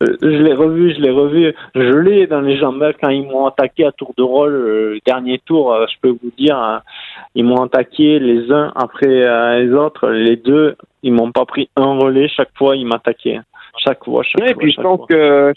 [0.00, 1.54] je l'ai revu, je l'ai revu.
[1.74, 5.00] Je l'ai dans les jambes quand ils m'ont attaqué à tour de rôle euh, le
[5.04, 5.72] dernier tour.
[5.72, 6.82] Euh, je peux vous dire, hein,
[7.34, 9.06] ils m'ont attaqué les uns après
[9.60, 10.08] les autres.
[10.10, 12.28] Les deux, ils m'ont pas pris un relais.
[12.28, 13.40] Chaque fois, ils m'attaquaient.
[13.78, 14.62] Chaque fois, chaque ouais, fois.
[14.62, 15.06] Et puis je pense fois.
[15.08, 15.52] que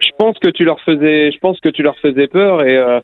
[0.00, 3.00] je pense que tu leur faisais, je pense que tu leur faisais peur et, euh,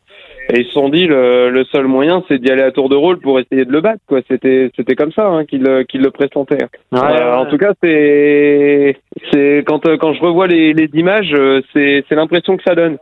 [0.53, 2.96] et ils se sont dit le, le seul moyen c'est d'y aller à tour de
[2.96, 4.20] rôle pour essayer de le battre quoi.
[4.28, 6.64] C'était c'était comme ça hein, qu'ils le- qu'ils le pressentaient.
[6.92, 7.36] Ouais, Euh, ouais.
[7.36, 8.96] En tout cas c'est
[9.32, 12.74] c'est quand euh, quand je revois les, les images euh, c'est c'est l'impression que ça
[12.74, 12.98] donne.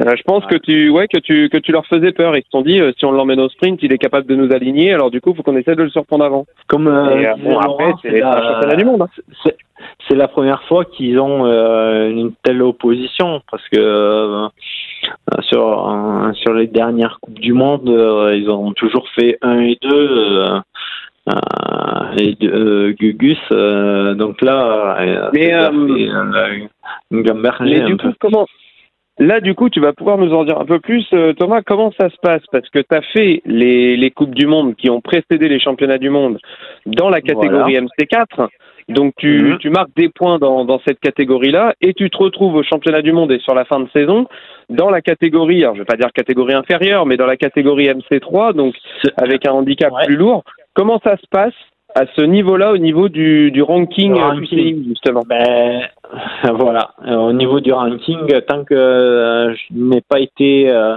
[0.00, 0.52] Euh, je pense Ouais.
[0.52, 2.36] que tu ouais que tu que tu leur faisais peur.
[2.36, 4.52] Ils se sont dit euh, si on l'emmène au sprint il est capable de nous
[4.52, 6.46] aligner alors du coup faut qu'on essaie de le surprendre avant.
[6.68, 9.02] Comme euh, Et, euh, disait bon après c'est la- championnat du monde.
[9.02, 9.08] hein.
[9.44, 9.56] c'est-
[10.08, 14.46] c'est la première fois qu'ils ont euh, une telle opposition parce que
[15.42, 19.78] sur euh, sur les dernières coupes du monde euh, ils ont toujours fait 1 et
[19.82, 20.60] 2 euh,
[21.28, 26.66] euh, et deux, euh, Gugus euh, donc là euh, Mais, euh, euh,
[27.86, 28.08] du peu.
[28.08, 28.46] coup, comment
[29.18, 31.60] Là, du coup, tu vas pouvoir nous en dire un peu plus, euh, Thomas.
[31.64, 32.42] Comment ça se passe?
[32.50, 35.98] Parce que tu as fait les, les Coupes du Monde qui ont précédé les Championnats
[35.98, 36.38] du Monde
[36.86, 38.48] dans la catégorie MC4.
[38.88, 39.58] Donc, tu, Mhm.
[39.58, 43.12] tu marques des points dans, dans cette catégorie-là et tu te retrouves au Championnat du
[43.12, 44.26] Monde et sur la fin de saison
[44.70, 48.54] dans la catégorie, alors je vais pas dire catégorie inférieure, mais dans la catégorie MC3,
[48.54, 48.74] donc
[49.16, 50.06] avec un handicap Ouais.
[50.06, 50.42] plus lourd.
[50.74, 51.52] Comment ça se passe
[51.94, 54.84] à ce niveau-là, au niveau du, du ranking, euh, ranking.
[54.88, 55.22] Justement?
[55.28, 55.82] Ben
[56.54, 56.92] voilà.
[57.06, 58.18] Euh, Au niveau du ranking,
[58.48, 60.96] tant que euh, je n'ai pas été euh,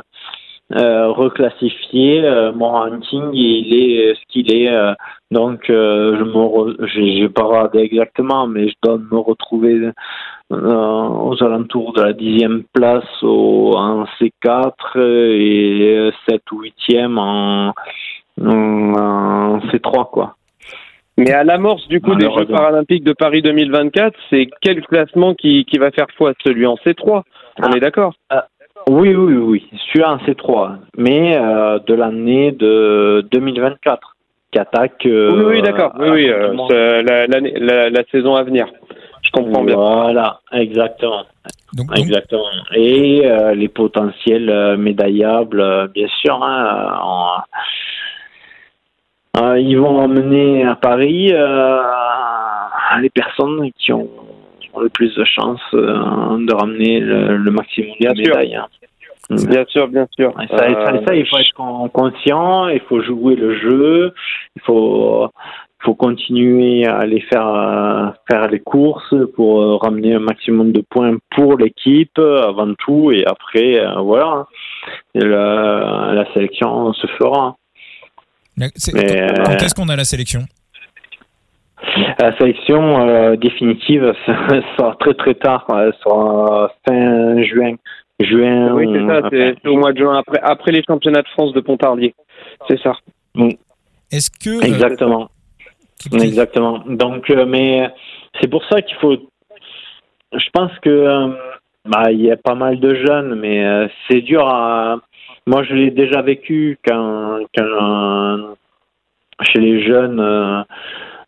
[0.74, 4.72] euh, reclassifié, euh, mon ranking il est ce qu'il est.
[4.74, 4.94] euh,
[5.32, 9.92] donc euh, je me, re- j'ai j'ai pas regardé exactement, mais je dois me retrouver
[10.52, 17.74] euh, aux alentours de la dixième place au, en C4 et 7 ou 8e en,
[18.42, 20.36] en C3 quoi.
[21.18, 25.64] Mais à l'amorce du coup des Jeux paralympiques de Paris 2024, c'est quel classement qui,
[25.66, 26.34] qui va faire foi?
[26.44, 27.24] Celui en C3, on
[27.62, 27.70] Ah.
[27.78, 28.14] est d'accord?
[28.88, 34.16] Oui, oui, oui, je suis en C3, mais euh, de l'année de 2024,
[34.52, 35.06] qui attaque.
[35.08, 35.94] euh, Oui, oui, d'accord.
[35.98, 38.68] Oui, oui, euh, la, l'année- la- la saison à venir.
[39.24, 39.76] Je comprends bien.
[39.76, 41.24] Voilà, exactement,
[41.74, 42.44] Donc, donc, exactement.
[42.76, 47.42] Et euh, les potentiels euh, médaillables, euh, bien sûr, hein, en-
[49.42, 51.82] euh, ils vont emmener à Paris euh,
[53.02, 54.08] les personnes qui ont
[54.82, 55.94] le plus de chances euh,
[56.46, 58.36] de ramener le, le maximum Bien de sûr.
[58.36, 58.56] médailles.
[58.56, 58.68] hein.
[59.30, 60.34] Bien sûr, bien sûr.
[60.40, 63.58] Et ça, et ça, et ça, il faut être con- conscient, il faut jouer le
[63.58, 64.14] jeu,
[64.56, 65.28] il faut,
[65.80, 70.82] faut continuer à aller faire, euh, faire les courses pour euh, ramener un maximum de
[70.88, 74.46] points pour l'équipe euh, avant tout, et après, euh, voilà,
[75.16, 77.56] Et la, la sélection se fera.
[78.76, 80.42] c'est- Mais, quand euh, est-ce qu'on a la sélection?
[82.20, 87.76] La sélection euh, définitive sera très très tard, elle sera fin juin.
[88.20, 91.28] Juin, Oui, c'est ça, enfin, c'est au mois de juin, après, après les championnats de
[91.28, 92.16] France de Pontarlier.
[92.70, 92.94] C'est ça.
[94.10, 95.30] Est-ce que euh, Exactement.
[96.14, 96.84] Exactement.
[96.88, 97.90] Donc, euh, mais
[98.40, 99.18] c'est pour ça qu'il faut.
[100.34, 101.28] Je pense que euh,
[101.86, 104.98] bah, il y a pas mal de jeunes, mais euh, c'est dur à.
[105.48, 108.56] Moi, je l'ai déjà vécu quand, quand euh,
[109.44, 110.20] chez les jeunes,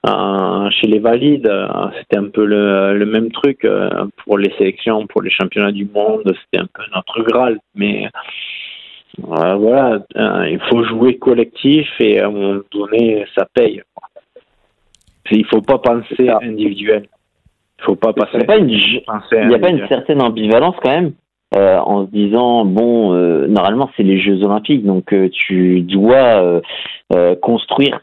[0.06, 1.68] euh, chez les valides, euh,
[1.98, 3.90] c'était un peu le, le même truc euh,
[4.24, 7.58] pour les sélections, pour les championnats du monde, c'était un peu notre graal.
[7.76, 8.08] Mais
[9.28, 13.82] euh, voilà, euh, il faut jouer collectif et à un moment donné, ça paye.
[15.32, 16.40] Il faut pas penser ça.
[16.42, 17.08] individuel.
[17.80, 18.32] Il faut pas passer.
[18.34, 21.14] Il n'y a pas une, il a pas certaine ambivalence quand même
[21.56, 26.44] euh, en se disant bon euh, normalement c'est les Jeux Olympiques donc euh, tu dois
[26.44, 26.62] euh,
[27.14, 28.02] euh, construire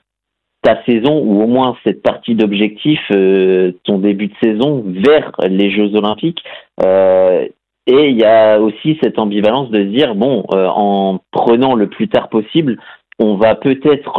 [0.64, 5.70] ta saison ou au moins cette partie d'objectif euh, ton début de saison vers les
[5.70, 6.42] Jeux Olympiques
[6.82, 7.46] Euh,
[7.86, 11.86] et il y a aussi cette ambivalence de se dire bon euh, en prenant le
[11.88, 12.78] plus tard possible
[13.20, 14.14] on va peut-être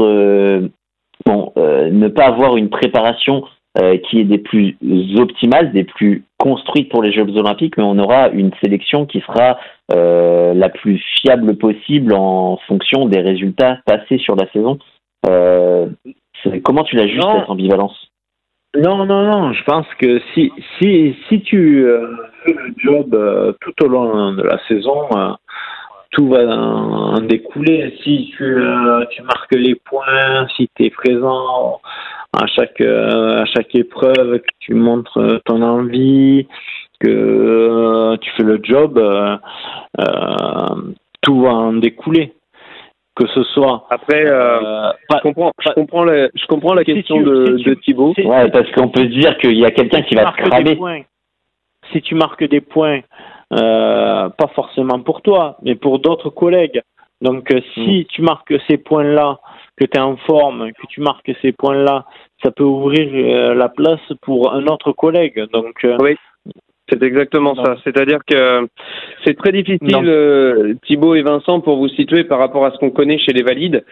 [1.25, 3.43] bon ne pas avoir une préparation
[4.03, 4.77] qui est des plus
[5.17, 9.57] optimales, des plus construites pour les Jeux Olympiques, mais on aura une sélection qui sera
[9.89, 14.77] la plus fiable possible en fonction des résultats passés sur la saison.
[16.63, 17.39] Comment tu la Non.
[17.39, 18.11] cette ambivalence
[18.75, 19.53] Non, non, non.
[19.53, 22.07] Je pense que si si si tu euh,
[22.43, 25.31] fais le job euh, tout au long de la saison, euh,
[26.11, 27.95] tout va en, en découler.
[28.03, 28.57] Si tu
[29.11, 31.79] tu marques les points, si tu es présent
[32.37, 36.47] à chaque à chaque épreuve, que tu montres ton envie,
[36.99, 39.01] que tu fais le job,
[41.21, 42.34] tout va en découler.
[43.15, 46.83] Que ce soit Après, euh, euh, je pas- comprends, je comprends la, je comprends la
[46.83, 48.13] Si question tu- de, si tu- de Thibaut.
[48.17, 50.49] Ouais, parce qu'on peut se dire qu'il y a quelqu'un si qui va te des
[50.49, 50.75] cramer.
[50.75, 51.01] points,
[51.93, 52.99] si tu marques des points,
[53.53, 56.81] euh, pas forcément pour toi, mais pour d'autres collègues.
[57.21, 58.05] Donc si mm.
[58.05, 59.39] tu marques ces points-là,
[59.77, 62.05] que tu es en forme, que tu marques ces points-là,
[62.43, 65.39] ça peut ouvrir euh, la place pour un autre collègue.
[65.53, 66.17] Donc oui.
[66.89, 67.77] C'est exactement ça.
[67.83, 68.67] C'est-à-dire que
[69.25, 72.91] c'est très difficile, euh, Thibaut et Vincent, pour vous situer par rapport à ce qu'on
[72.91, 73.83] connaît chez les valides.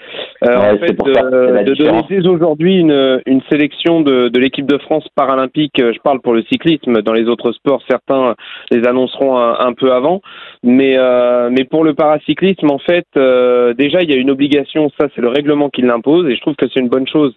[0.44, 4.78] Euh, en fait, de, de donner dès aujourd'hui une, une sélection de, de l'équipe de
[4.78, 8.36] France paralympique, je parle pour le cyclisme, dans les autres sports, certains
[8.72, 10.22] les annonceront un, peu avant.
[10.64, 14.90] Mais, euh, mais pour le paracyclisme, en fait, euh, déjà, il y a une obligation,
[15.00, 17.34] ça c'est le règlement qui l'impose, et je trouve que c'est une bonne chose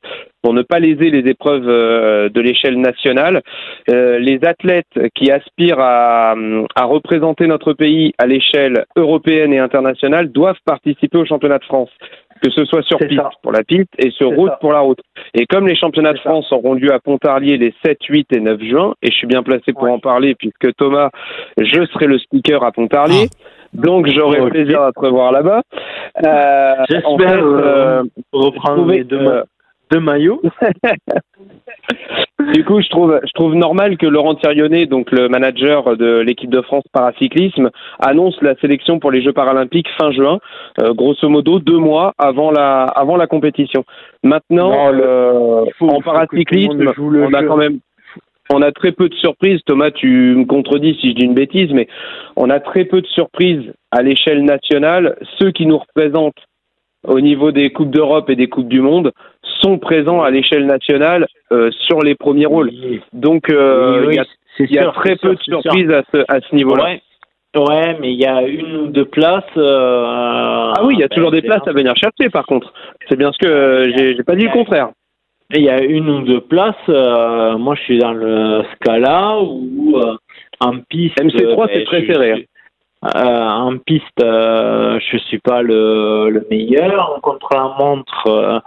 [0.47, 3.43] pour ne pas léser les épreuves euh, de l'échelle nationale.
[3.91, 6.37] Euh, les athlètes qui aspirent à,
[6.77, 11.91] à représenter notre pays à l'échelle européenne et internationale doivent participer au championnat de France
[12.43, 15.01] que ce soit sur piste pour la piste et sur route pour la route.
[15.35, 18.61] Et comme les championnats de France auront lieu à Pontarlier les 7, 8 et 9
[18.63, 21.09] juin, et je suis bien placé pour en parler puisque Thomas,
[21.57, 23.29] je serai le speaker à Pontarlier.
[23.33, 23.57] Ah.
[23.73, 25.63] Donc j'aurai le plaisir à te revoir là-bas.
[26.25, 29.43] Euh, J'espère euh, reprendre les deux,
[29.91, 30.41] de maillot.
[32.55, 36.51] du coup, je trouve, je trouve normal que Laurent Thirionnet, donc le manager de l'équipe
[36.51, 40.39] de France paracyclisme, annonce la sélection pour les Jeux paralympiques fin juin,
[40.81, 43.85] euh, grosso modo deux mois avant la, avant la compétition.
[44.23, 44.73] Maintenant,
[45.81, 47.81] en paracyclisme, on a quand même
[48.51, 49.61] on a très peu de surprises.
[49.67, 51.89] Thomas, tu me contredis si je dis une bêtise, mais
[52.37, 55.17] on a très peu de surprises à l'échelle nationale.
[55.39, 56.39] Ceux qui nous représentent
[57.07, 59.13] au niveau des Coupes d'Europe et des Coupes du Monde
[59.63, 62.71] sont présents à l'échelle nationale euh, sur les premiers rôles.
[63.13, 64.13] Donc, euh,
[64.59, 66.97] il y a, très peu de surprises à ce, à ce niveau-là.
[67.55, 67.97] Ouais.
[68.01, 69.45] mais il y a une ou deux places.
[69.57, 72.73] Euh, ah oui, il y a toujours des places à venir chercher, par contre.
[73.09, 74.91] C'est bien ce que j'ai pas dit le contraire.
[75.55, 76.75] Il y a une ou deux places.
[76.89, 80.01] moi, je suis dans le Scala ou
[80.61, 81.19] en piste.
[81.21, 82.49] MC3, ben, c'est très serré.
[83.07, 83.11] Hein.
[83.17, 87.15] Euh, en piste, euh, je suis pas le, le meilleur.
[87.17, 88.63] En contre-la-montre,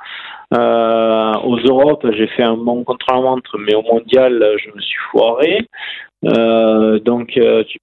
[0.53, 5.65] euh, aux Europes, j'ai fait un bon contre-la-montre, mais au mondial, je me suis foiré.
[6.23, 7.79] donc, tu,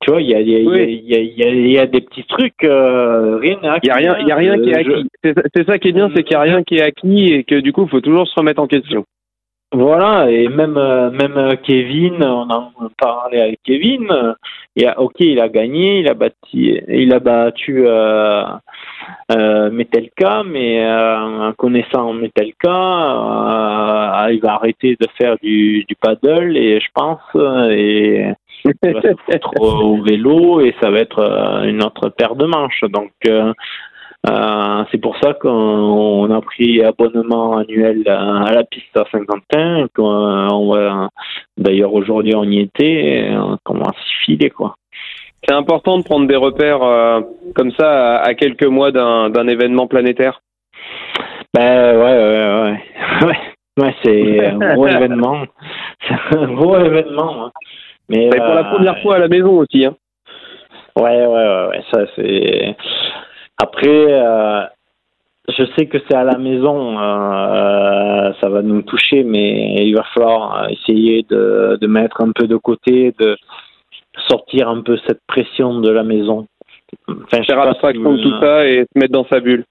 [0.00, 3.58] tu vois, il y a, y, a, y, a, y a, des petits trucs, rien.
[3.62, 5.08] Il n'y a rien, y a rien qui est acquis.
[5.22, 7.56] C'est ça qui est bien, c'est qu'il n'y a rien qui est acquis et que
[7.56, 9.04] du coup, il faut toujours se remettre en question.
[9.72, 10.74] Voilà, et même
[11.10, 14.34] même Kevin, on en parlait avec Kevin.
[14.74, 18.44] Et ok, il a gagné, il a battu, il a battu euh,
[19.30, 26.56] euh, Metelka, mais euh, en connaissant Metelka, euh, il va arrêter de faire du, paddle
[26.56, 27.20] et je pense
[27.70, 28.26] et
[28.64, 29.00] il va
[29.60, 31.20] au vélo et ça va être
[31.64, 32.84] une autre paire de manches.
[32.88, 33.12] Donc
[34.28, 39.86] euh, c'est pour ça qu'on a pris abonnement annuel à la piste à Saint-Quentin.
[41.56, 44.74] D'ailleurs, aujourd'hui, on y était, on commence à s'y filer, quoi.
[45.46, 47.22] C'est important de prendre des repères euh,
[47.54, 50.42] comme ça à, quelques mois d'un événement planétaire.
[51.54, 53.26] Ben ouais, ouais, ouais.
[53.26, 53.82] ouais.
[53.82, 55.44] ouais c'est un gros événement.
[56.06, 57.46] C'est un gros événement.
[57.46, 57.50] Hein.
[58.08, 59.86] Mais pour la euh, première fois à la maison aussi.
[59.86, 59.94] Hein.
[60.96, 61.82] Ouais, ouais, ouais, ouais.
[61.90, 62.76] Ça, c'est.
[63.62, 64.62] Après, euh,
[65.48, 70.04] je sais que c'est à la maison, euh, ça va nous toucher, mais il va
[70.14, 73.36] falloir essayer de, de, mettre un peu de côté, de
[74.28, 76.46] sortir un peu cette pression de la maison.
[77.08, 79.64] Enfin, Faire abstraction de tout ça et se mettre dans sa bulle.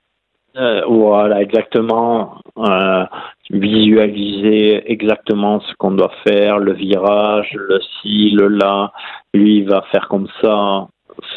[0.56, 2.36] Euh, voilà, exactement.
[2.58, 3.06] Euh,
[3.50, 8.92] visualiser exactement ce qu'on doit faire, le virage, le ci, le là.
[9.34, 10.88] Lui, il va faire comme ça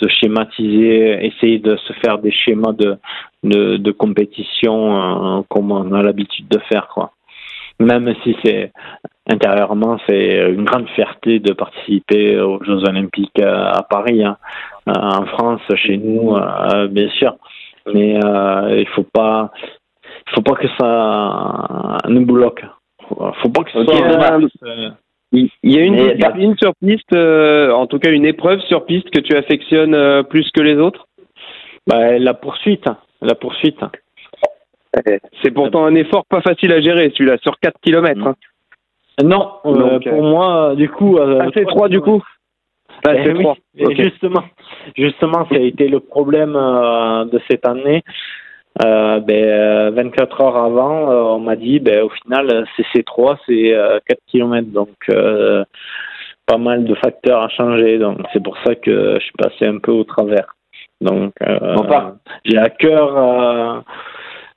[0.00, 2.96] se schématiser, essayer de se faire des schémas de,
[3.42, 6.88] de, de compétition euh, comme on a l'habitude de faire.
[6.88, 7.12] Quoi.
[7.80, 8.72] Même si c'est
[9.30, 14.36] intérieurement, c'est une grande fierté de participer aux Jeux Olympiques à, Paris, hein.
[14.88, 17.36] euh, en France, chez nous, euh, bien sûr.
[17.92, 19.50] Mais il faut pas,
[20.28, 22.64] il faut pas que ça nous bloque.
[23.08, 24.92] Faut pas que ce soit
[25.32, 29.10] il y a une discipline sur piste, euh, en tout cas une épreuve sur piste
[29.10, 31.06] que tu affectionnes euh, plus que les autres?
[31.86, 32.84] Bah, La poursuite.
[33.22, 33.80] La poursuite.
[35.42, 38.26] C'est pourtant un effort pas facile à gérer, celui-là, sur 4 km.
[38.26, 38.34] Hein.
[39.24, 41.18] Non, euh, pour moi, du coup.
[41.18, 42.22] ah, c'est 3 du coup
[43.04, 43.56] ah, c'est 3.
[43.96, 44.44] Justement,
[44.96, 48.04] justement, ça a été le problème de cette année.
[48.80, 53.74] Euh, ben, 24 heures avant, euh, on m'a dit, ben, au final, c'est C3, c'est
[54.08, 55.64] 4 km, donc euh,
[56.46, 57.98] pas mal de facteurs à changer.
[57.98, 60.56] Donc c'est pour ça que je suis passé un peu au travers.
[61.00, 61.34] Donc
[62.44, 63.84] j'ai à cœur,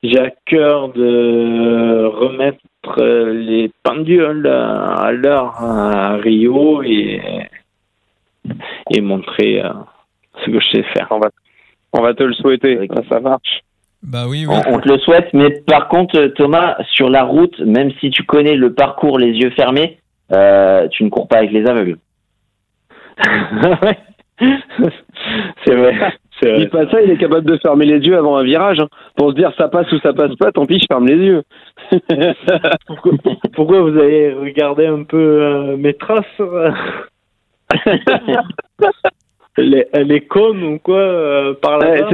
[0.01, 2.59] j'ai à cœur de remettre
[3.01, 7.21] les pendules à l'heure à Rio et
[8.91, 9.61] et montrer
[10.39, 11.07] ce que je sais faire.
[11.09, 11.29] On va,
[11.93, 13.61] on va te le souhaiter, ça marche.
[14.05, 14.55] Bah oui, oui.
[14.67, 18.55] On, te le souhaite, mais par contre, Thomas, sur la route, même si tu connais
[18.55, 19.97] le parcours les yeux fermés,
[20.29, 21.97] tu ne cours pas avec les aveugles.
[25.65, 26.13] c'est vrai.
[26.43, 28.79] Il pas ça, il est capable de fermer les yeux avant un virage.
[28.79, 28.87] Hein.
[29.15, 31.43] Pour se dire ça passe ou ça passe pas, tant pis, je ferme les yeux.
[33.53, 36.25] pourquoi, vous avez regardé un peu euh, mes traces
[39.57, 42.07] elle, est, conne ou quoi euh, par là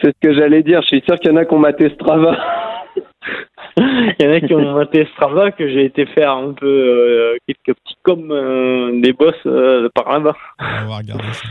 [0.00, 0.82] C'est ce que, j'allais dire.
[0.82, 2.36] Je suis sûr qu'il y en a qui ont maté Strava.
[3.76, 7.36] Il y en a qui ont maté Strava que j'ai été faire un peu euh,
[7.46, 9.36] quelques petits comme des boss
[9.94, 10.36] par là-bas.
[10.58, 11.48] On va regarder ça.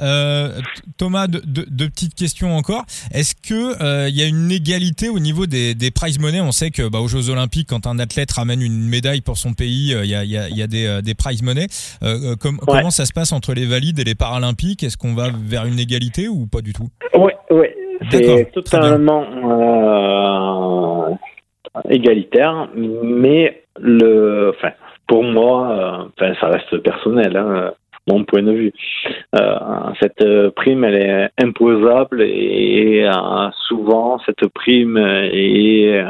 [0.00, 0.60] Euh,
[0.96, 2.84] Thomas, deux, petites questions encore.
[3.12, 6.40] Est-ce que euh, il y a une égalité au niveau des, des prize money?
[6.40, 9.54] On sait que bah, aux Jeux Olympiques, quand un athlète ramène une médaille pour son
[9.54, 11.66] pays, euh, il y, a, y, a, y, a, des, des prize money.
[12.66, 14.82] Comment ça se passe entre les valides et les paralympiques?
[14.82, 16.88] Est-ce qu'on va vers une égalité ou pas du tout?
[17.14, 17.66] Oui, oui.
[18.10, 19.24] C'est totalement
[21.88, 24.72] égalitaire, mais le, enfin,
[25.06, 27.36] pour moi, enfin, ça reste personnel.
[27.36, 27.72] Hein,
[28.08, 28.72] mon point de vue.
[29.38, 29.58] Euh,
[30.00, 36.04] cette prime, elle est imposable et euh, souvent cette prime est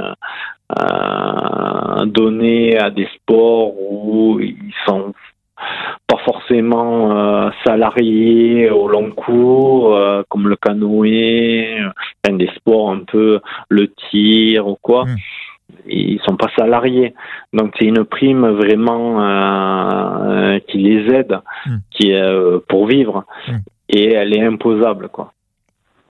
[0.78, 5.12] euh, donnée à des sports où ils sont
[6.08, 9.96] pas forcément salariés au long cours,
[10.28, 11.78] comme le canoë,
[12.28, 13.38] des sports un peu
[13.68, 15.04] le tir ou quoi.
[15.04, 15.16] Mmh
[15.86, 17.14] ils sont pas salariés.
[17.52, 21.76] Donc c'est une prime vraiment euh, qui les aide, hmm.
[21.90, 23.58] qui euh, pour vivre, hmm.
[23.88, 25.32] et elle est imposable quoi.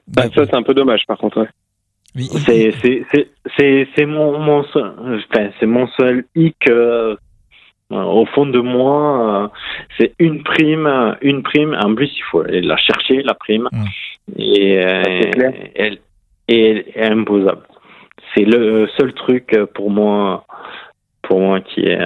[0.09, 1.47] Bah, ça c'est un peu dommage par contre.
[2.15, 2.73] C'est
[3.57, 4.93] c'est c'est mon mon seul,
[5.31, 6.57] enfin, c'est mon seul hic.
[6.69, 7.17] Euh,
[7.91, 9.53] au fond de moi,
[9.99, 11.77] c'est une prime, une prime.
[11.79, 13.85] En plus, il faut aller la chercher la prime, hmm.
[14.39, 14.73] et
[15.75, 15.99] elle
[16.49, 17.67] est imposable
[18.35, 20.47] c'est le seul truc pour moi,
[21.23, 22.01] pour moi qui est,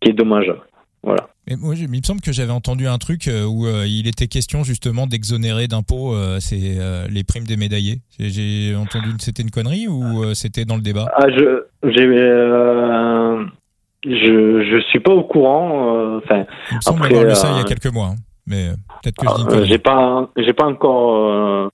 [0.00, 0.62] qui est dommageable.
[1.02, 1.28] Voilà.
[1.48, 4.26] Mais moi, il me semble que j'avais entendu un truc euh, où euh, il était
[4.26, 6.40] question justement d'exonérer d'impôts euh,
[7.08, 8.00] les primes des médaillés.
[8.18, 11.06] J'ai entendu, c'était une connerie ou c'était dans le débat?
[11.14, 12.08] Ah, je, j'ai,
[14.04, 16.16] je, je suis pas au courant.
[16.16, 18.08] Enfin, il me semble avoir lu ça il y a quelques mois.
[18.08, 18.16] Hein.
[18.48, 18.70] Mais
[19.02, 21.70] peut-être que je dis J'ai pas, j'ai pas encore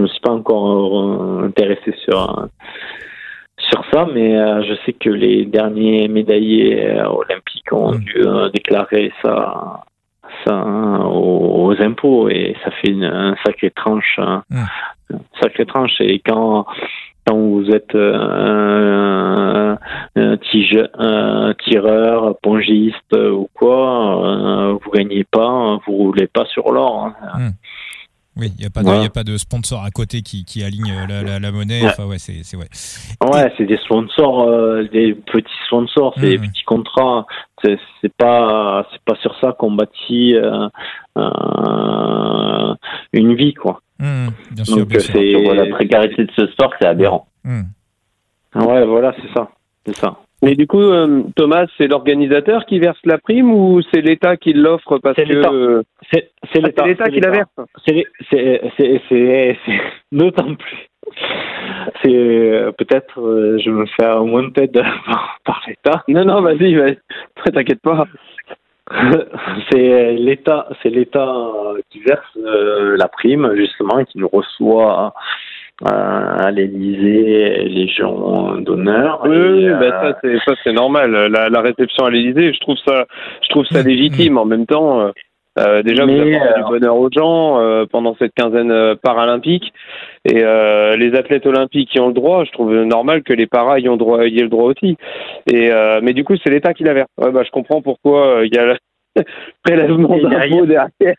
[0.00, 2.48] je me suis pas encore euh, intéressé sur
[3.58, 7.98] sur ça, mais euh, je sais que les derniers médaillés euh, olympiques ont mm.
[7.98, 8.22] dû
[8.54, 9.84] déclarer ça,
[10.46, 14.42] ça aux, impôts et ça fait une, sacrée tranche, hein.
[14.48, 14.64] mm.
[15.10, 16.00] une sacrée tranche.
[16.00, 16.64] Et quand
[17.26, 19.76] quand vous êtes un,
[21.58, 27.04] tireur, pongiste ou quoi, vous gagnez pas, vous roulez pas sur l'or.
[27.04, 27.38] Hein.
[27.38, 27.50] Mm.
[28.36, 30.92] Oui, il n'y a, pas de, a pas de sponsor à côté qui, qui aligne
[31.08, 31.84] la, la, monnaie.
[31.84, 32.68] Enfin, ouais, c'est, c'est, ouais.
[33.28, 36.48] ouais c'est des sponsors, euh, des petits sponsors, c'est des mmh.
[36.48, 37.26] petits contrats.
[37.62, 40.68] C'est, c'est pas, c'est pas sur ça qu'on bâtit euh,
[41.18, 42.74] euh,
[43.12, 43.80] une vie, quoi.
[43.98, 45.54] Mmh, bien sûr, bien sûr.
[45.54, 47.26] la précarité de ce sport, c'est aberrant.
[47.44, 47.62] Mmh.
[48.54, 49.50] Ouais, voilà, c'est ça,
[49.84, 50.16] c'est ça.
[50.42, 54.54] Mais du coup, euh, Thomas, c'est l'organisateur qui verse la prime ou c'est l'État qui
[54.54, 55.82] l'offre parce que euh,
[56.12, 57.50] c'est l'État qui la verse
[57.86, 58.06] C'est
[60.12, 60.88] d'autant plus.
[62.02, 63.16] C'est euh, peut-être
[63.62, 64.78] je me fais moins tête
[65.44, 66.02] par, l'État.
[66.08, 66.92] Non non, vas-y, vas
[67.52, 68.06] t'inquiète pas.
[69.70, 71.32] c'est l'État, c'est l'État
[71.90, 75.12] qui verse la prime justement, qui nous reçoit
[75.84, 79.22] à l'Élysée, gens d'honneur.
[79.24, 81.10] Oui, oui bah, ça c'est ça c'est normal.
[81.10, 83.06] La, la réception à l'Élysée, je trouve ça,
[83.42, 84.36] je trouve ça légitime.
[84.36, 85.10] En même temps, euh,
[85.58, 89.72] euh déjà vous apportez du bonheur aux gens euh, pendant cette quinzaine paralympique
[90.26, 92.44] et les athlètes olympiques qui ont le droit.
[92.44, 94.96] Je trouve normal que les paras y ont droit, y aient le droit aussi.
[95.50, 95.70] Et
[96.02, 97.08] mais du coup, c'est l'État qui la verse.
[97.18, 98.76] Ouais, bah je comprends pourquoi il y a le
[99.64, 101.16] prélèvement d'impôts derrière.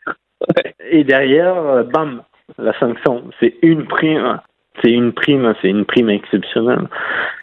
[0.89, 2.21] Et derrière, bam,
[2.57, 4.39] la sanction, c'est une prime
[4.81, 6.87] c'est une prime, c'est une prime exceptionnelle.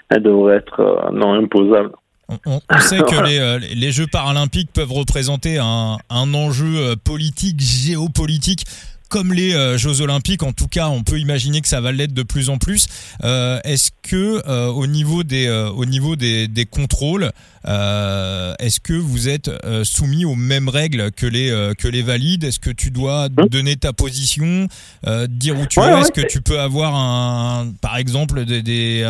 [0.08, 1.90] Elle devrait être euh, non imposable.
[2.46, 7.60] On, sait que les, euh, les, Jeux paralympiques peuvent représenter un, un enjeu euh, politique,
[7.60, 8.64] géopolitique
[9.08, 12.12] comme les euh, Jeux Olympiques, en tout cas, on peut imaginer que ça va l'être
[12.12, 12.86] de plus en plus.
[13.24, 17.30] Euh, Est-ce que euh, au niveau des au niveau des, des contrôles,
[17.64, 19.50] est-ce que vous êtes
[19.84, 22.44] soumis aux mêmes règles que les que les valides?
[22.44, 23.46] Est-ce que tu dois hein?
[23.50, 24.68] donner ta position,
[25.28, 26.00] dire où tu es?
[26.00, 29.02] Est-ce que tu peux avoir un, par exemple, des, des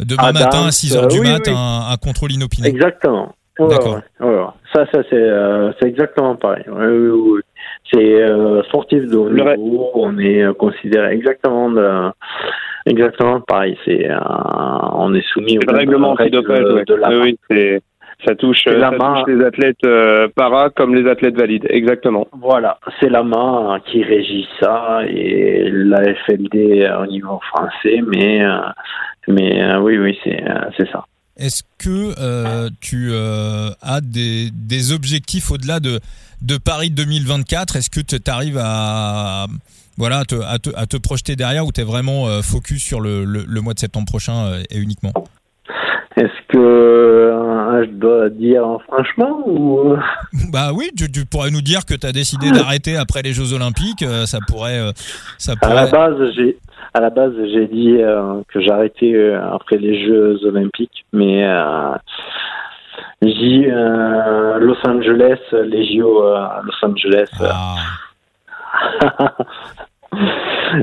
[0.00, 3.34] demain ah, matin à 6 heures du mat, un, un, contrôle inopiné Exactement.
[3.58, 4.00] D'accord.
[4.72, 5.28] ça, ça c'est
[5.80, 6.64] c'est exactement pareil.
[6.68, 7.41] Oui, oui, oui.
[7.90, 12.10] C'est euh, sportif de haut niveau, on est euh, considéré exactement de,
[12.86, 13.76] exactement pareil.
[13.84, 14.18] C'est euh,
[14.94, 16.84] on est soumis le règlement antidopage, ouais.
[16.84, 17.80] de la Oui, oui, c'est-
[18.26, 19.14] ça touche, C'est euh, la ça main.
[19.24, 22.28] touche les athlètes euh, para comme les athlètes valides, exactement.
[22.40, 28.58] Voilà, c'est la main qui régit ça et la FLD au niveau français, mais euh,
[29.26, 31.04] mais euh, oui oui c'est euh, c'est ça.
[31.36, 35.98] Est-ce que euh, tu euh, as des, des objectifs au-delà de,
[36.42, 39.46] de Paris 2024 Est-ce que tu arrives à,
[39.96, 42.82] voilà, à, te, à, te, à te projeter derrière ou tu es vraiment euh, focus
[42.82, 45.12] sur le, le, le mois de septembre prochain euh, et uniquement?
[46.16, 49.96] Est-ce que euh, je dois dire franchement ou
[50.52, 53.54] Bah oui, tu, tu pourrais nous dire que tu as décidé d'arrêter après les Jeux
[53.54, 54.04] Olympiques.
[54.26, 54.92] ça pourrait.
[55.38, 56.58] ça à la base j'ai
[56.94, 61.94] à la base j'ai dit euh, que j'arrêtais après les Jeux Olympiques, mais euh,
[63.22, 67.28] j'ai euh, Los Angeles, les JO euh, à Los Angeles.
[67.40, 67.76] euh, Ah.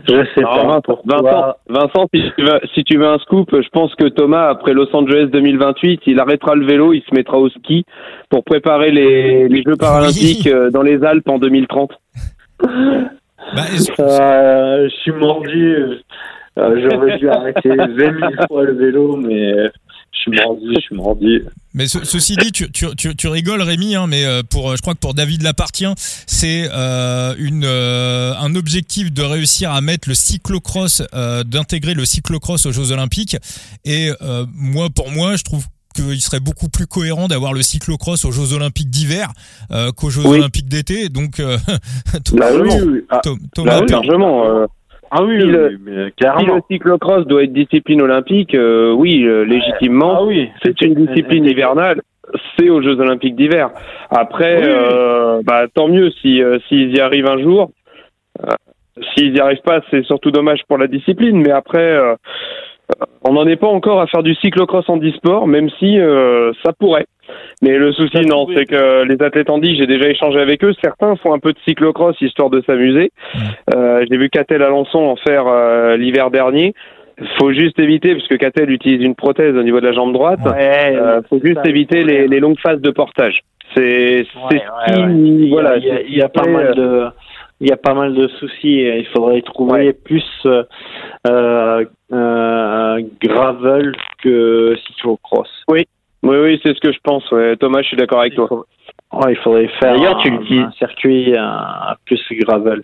[0.08, 1.22] je sais Alors, pas Vincent, pourquoi.
[1.22, 4.74] Vincent, Vincent, si tu, veux, si tu veux un scoop, je pense que Thomas, après
[4.74, 7.86] Los Angeles 2028, il arrêtera le vélo, il se mettra au ski
[8.30, 11.92] pour préparer les, les Jeux paralympiques euh, dans les Alpes en 2030.
[13.56, 13.62] Bah,
[14.00, 15.76] Euh, je suis mordu.
[16.60, 18.14] Euh, J'aurais dû arrêter 20 000
[18.48, 19.54] fois le vélo, mais
[20.12, 21.46] je suis mordu, je suis mordu.
[21.74, 24.76] Mais ce- ceci dit, tu, tu, tu, tu rigoles Rémi, hein, mais euh, pour, euh,
[24.76, 29.80] je crois que pour David Lapartien, c'est euh, une euh, un objectif de réussir à
[29.82, 33.38] mettre le cyclocross, euh, d'intégrer le cyclocross aux Jeux Olympiques.
[33.86, 34.10] Et
[34.56, 38.54] moi, pour moi, je trouve qu'il serait beaucoup plus cohérent d'avoir le cyclocross aux Jeux
[38.54, 39.32] Olympiques d'hiver
[39.96, 40.38] qu'aux Jeux Oui.
[40.40, 41.10] Olympiques d'été.
[41.10, 41.36] Donc,
[42.26, 42.98] Thomas, Ah Largement.
[43.10, 43.22] Ah,
[43.54, 44.66] Thomas, t'es- largement.
[45.12, 46.06] Ah oui, Si le- oui, mais
[46.40, 50.18] si le cyclocross doit être discipline olympique, euh, oui, euh, légitimement.
[50.20, 52.02] Ah oui, c'est une discipline hivernale,
[52.58, 53.72] c'est aux Jeux Olympiques d'hiver.
[54.10, 57.72] Après, Oui, euh, bah, tant mieux si s'ils y arrivent un jour.
[59.16, 61.38] S'ils n'y arrivent pas, c'est surtout dommage pour la discipline.
[61.42, 61.98] Mais après,
[63.24, 66.74] on n'en est pas encore à faire du cyclocross en e-sport, même si euh, ça
[66.74, 67.06] pourrait.
[67.62, 70.74] Mais le souci, non, c'est que les athlètes en j'ai déjà échangé avec eux.
[70.84, 73.12] Certains font un peu de cyclocross histoire de s'amuser.
[73.76, 76.74] Euh, J'ai vu Catel Alençon en faire euh, l'hiver dernier.
[77.38, 80.40] Faut juste éviter, parce que Catel utilise une prothèse au niveau de la jambe droite.
[80.46, 83.42] Ouais, Euh, faut juste ça, éviter les, les longues phases de portage.
[83.76, 85.78] C'est c'est Ouais, ce ouais, qui- Il y a- voilà.
[85.78, 87.06] il y a, c'est- il y a pas mal de,
[87.62, 88.80] il y a pas mal de soucis.
[88.82, 89.94] Il faudrait trouver Ouais.
[89.94, 90.24] plus
[91.28, 95.50] euh, euh, gravel que cyclocross.
[95.68, 95.86] Oui,
[96.24, 97.30] oui, c'est ce que je pense.
[97.32, 97.56] ouais.
[97.58, 98.48] Thomas, je suis d'accord avec Il toi.
[98.48, 98.66] faut-
[99.12, 100.60] Ouais, il faudrait faire D'ailleurs, tu un, le dis.
[100.60, 101.42] un circuit euh,
[102.06, 102.82] plus gravel.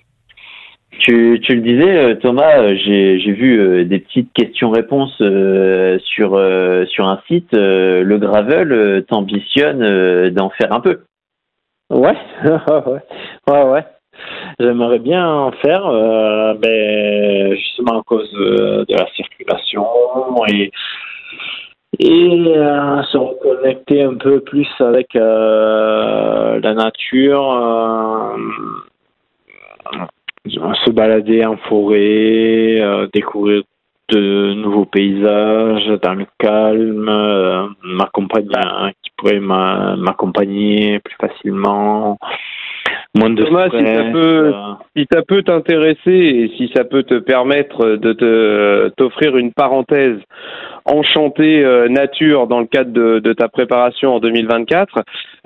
[1.00, 6.00] Tu, tu le disais, euh, Thomas, euh, j'ai j'ai vu euh, des petites questions-réponses euh,
[6.00, 7.54] sur, euh, sur un site.
[7.54, 11.02] Euh, le Gravel euh, t'ambitionne euh, d'en faire un peu.
[11.92, 12.16] Ouais,
[12.46, 13.02] ouais,
[13.50, 13.86] ouais, ouais.
[14.59, 19.86] J'aimerais bien en faire, euh, ben, justement à cause de, la circulation
[20.47, 20.72] et
[21.97, 28.36] et euh, se reconnecter un peu plus avec euh, la nature,
[30.45, 33.63] se balader en forêt, découvrir
[34.09, 38.49] de nouveaux paysages dans le calme, m'accompagner,
[39.01, 42.18] qui pourrait m'a- m'accompagner plus facilement,
[43.16, 47.03] moins de Thomas, si ça peut- euh, Si ça peut t'intéresser et si ça peut
[47.03, 50.18] te permettre de te t'offrir une parenthèse
[50.86, 54.99] enchantée euh, nature dans le cadre de, de ta préparation en 2024,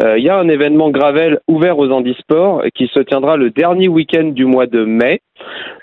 [0.04, 3.88] euh, il y a un événement Gravel ouvert aux handisports qui se tiendra le dernier
[3.88, 5.22] week-end du mois de mai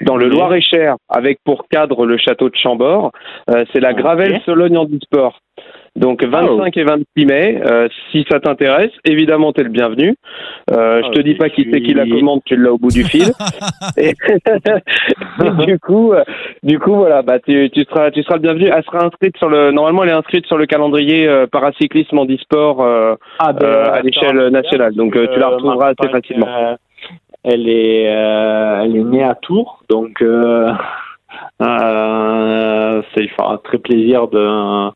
[0.02, 0.28] dans le.
[0.28, 3.12] Loir-et-Cher avec pour cadre le château de Chambord.
[3.50, 3.94] Euh, C'est la.
[3.94, 5.40] Gravel Sologne Handisport.
[5.96, 10.14] Donc 25 et 26 mai, euh, si ça t'intéresse, évidemment t'es le bienvenu.
[10.70, 12.90] Euh, je Ah, te dis pas qui c'est qui la commande, tu l'as au bout
[12.90, 13.32] du fil.
[13.96, 14.12] Et,
[15.44, 16.22] et du coup, euh,
[16.62, 18.66] du coup voilà, bah tu, tu seras tu seras le bienvenu.
[18.74, 22.82] Elle sera inscrite sur le normalement elle est inscrite sur le calendrier euh, paracyclisme handisport
[22.82, 24.94] euh, Ah, ben, à l'échelle nationale.
[24.94, 26.76] Donc, tu la retrouveras assez facilement.
[27.44, 30.22] elle est, elle est née à Tours, donc
[31.62, 34.88] euh, lui fera très plaisir de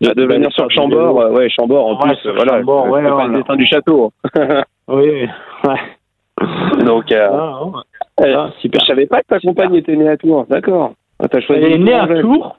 [0.00, 3.56] de, de venir sur Chambord, euh, ouais Chambord en Ouais, plus, voilà, Chambord, ouais, dessin
[3.56, 4.12] du château.
[4.86, 5.26] Oui,
[5.66, 6.84] ouais.
[6.84, 8.26] Donc, euh, Ah, ouais.
[8.26, 8.80] euh, Ah, super.
[8.82, 10.44] je savais pas que ta compagne était née à Tours.
[10.50, 10.92] D'accord.
[11.22, 11.26] Ah.
[11.48, 12.56] Elle est née à Tours.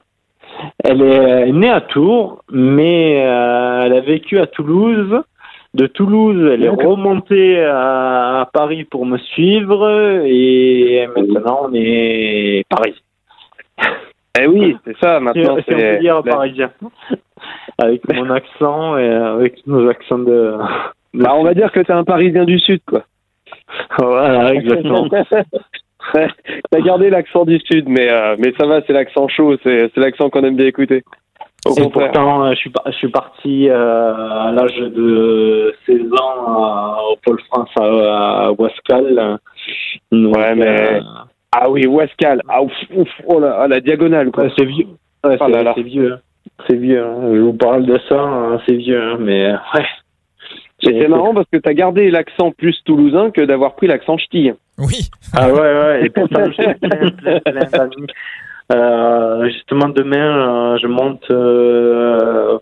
[0.82, 5.22] Elle est née à Tours, mais euh, elle a vécu à Toulouse.
[5.74, 9.86] De Toulouse, elle est remontée à, à Paris pour me suivre
[10.24, 12.94] et maintenant on est Paris.
[14.38, 15.18] Eh oui, c'est ça.
[15.20, 16.70] Maintenant, si on peut dire la- parisien.
[17.78, 20.54] Avec mon accent et avec nos accents de,
[21.12, 23.02] Bah, on va dire que t'es un Parisien du Sud, quoi.
[23.98, 25.06] voilà, exactement.
[26.70, 30.00] T'as gardé l'accent du Sud, mais, euh, mais ça va, c'est l'accent chaud, c'est c'est
[30.00, 31.02] l'accent qu'on aime bien écouter.
[31.66, 32.12] Au Et contraire.
[32.12, 37.16] pourtant, euh, je suis, par- je suis parti euh, à l'âge de 16 ans au
[37.24, 39.38] Pôle France à, à Wascal.
[40.12, 41.00] Ouais, mais-
[41.52, 42.40] Ah oui, Wascal.
[42.48, 44.44] Ah, ouf, ouf, oh là, ah, la diagonale, quoi.
[44.44, 44.86] ouais, c'est vieux.
[45.24, 45.72] Ouais, Oh c'est là là.
[45.76, 46.12] c'est vieux.
[46.14, 46.20] hein.
[46.68, 47.02] C'est vieux.
[47.04, 47.30] hein.
[47.34, 49.00] Je vous parle de ça, hein, c'est vieux.
[49.02, 49.84] hein, Mais euh, ouais.
[50.82, 54.52] C'est marrant parce que t'as gardé l'accent plus toulousain que d'avoir pris l'accent ch'ti.
[54.78, 55.08] Oui.
[55.34, 58.06] Ah ouais, ouais, et pourtant j'ai plein, plein, plein d'amis.
[58.72, 62.58] Euh, justement, demain, euh, je monte euh,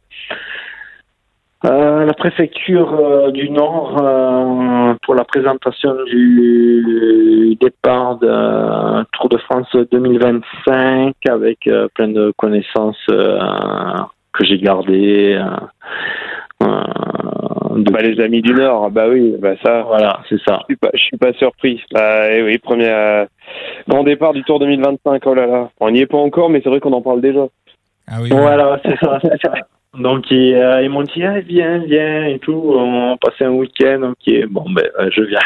[1.65, 9.39] à la préfecture euh, du Nord euh, pour la présentation du départ de Tour de
[9.39, 13.39] France 2025 avec euh, plein de connaissances euh,
[14.33, 15.35] que j'ai gardées.
[15.41, 16.83] euh, euh,
[17.77, 19.83] de- Bah, les amis du Nord, bah oui, bah ça.
[19.83, 20.59] Voilà, c'est ça.
[20.61, 21.83] Je suis pas, je suis pas surpris.
[21.93, 23.25] Bah eh oui, premier euh,
[23.89, 25.23] grand départ du Tour 2025.
[25.27, 27.47] Oh là là, on n'y est pas encore, mais c'est vrai qu'on en parle déjà.
[28.07, 28.29] Ah oui.
[28.31, 29.19] Voilà, c'est ça.
[29.99, 32.75] Donc ils, euh, ils m'ont dit ah, viens, viens et tout.
[32.77, 34.13] On passait un week-end.
[34.13, 35.41] Ok, bon ben euh, je viens.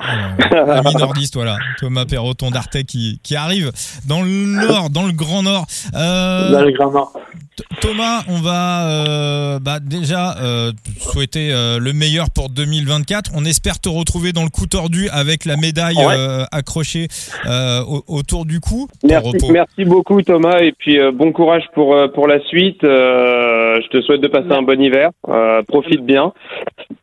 [0.00, 1.56] Alors, ami nordiste, voilà.
[1.78, 3.72] Thomas Perroton d'Arte qui, qui arrive
[4.06, 5.66] dans le nord, dans le grand nord.
[5.94, 7.12] Euh, Dans le Grand Nord.
[7.56, 13.32] T- Thomas, on va euh, bah, déjà euh, te souhaiter euh, le meilleur pour 2024.
[13.34, 16.14] On espère te retrouver dans le coup tordu avec la médaille Ouais.
[16.16, 17.08] euh, accrochée
[17.46, 18.86] euh, au- autour du cou.
[19.02, 22.84] Merci, merci beaucoup Thomas et puis euh, bon courage pour euh, pour la suite.
[22.84, 25.10] Euh, je te souhaite de passer un bon hiver.
[25.28, 26.32] Euh, profite bien.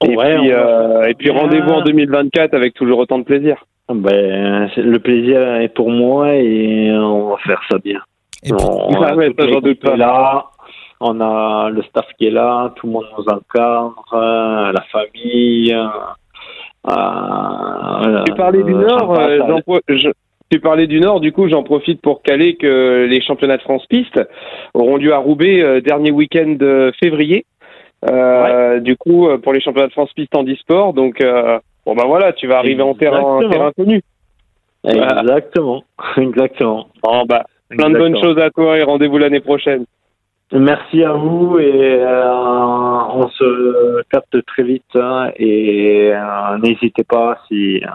[0.07, 3.57] Et Ouais, puis et rendez-vous en 2024 avec toujours autant de plaisir.
[3.89, 7.99] Ben le plaisir est pour moi et on va faire ça bien.
[8.43, 9.43] Et pour- On, Ah ouais, pas.
[9.45, 10.45] est là.
[11.01, 15.73] On a le staff qui est là, tout le monde nous encadre, euh, la famille.
[15.73, 15.87] euh,
[16.91, 19.39] euh, Tu parlais du Nord, euh,
[19.89, 20.09] je-
[20.51, 23.85] tu parlais du Nord, du coup j'en profite pour caler que les championnats de France
[23.87, 24.19] piste
[24.73, 27.45] auront lieu à Roubaix euh, dernier week-end de février.
[28.09, 32.05] Euh, Du coup pour les championnats de France piste en e-sport, donc euh, bon bah
[32.05, 33.49] voilà, tu vas arriver en terrain, Exactement.
[33.49, 34.01] terrain connu.
[34.83, 35.83] Exactement,
[36.17, 36.87] exactement.
[37.03, 39.85] Bon bah plein de bonnes choses à toi et rendez-vous l'année prochaine.
[40.51, 42.23] Merci à vous et euh,
[43.13, 47.87] on se capte très vite hein, et euh, n'hésitez pas si euh,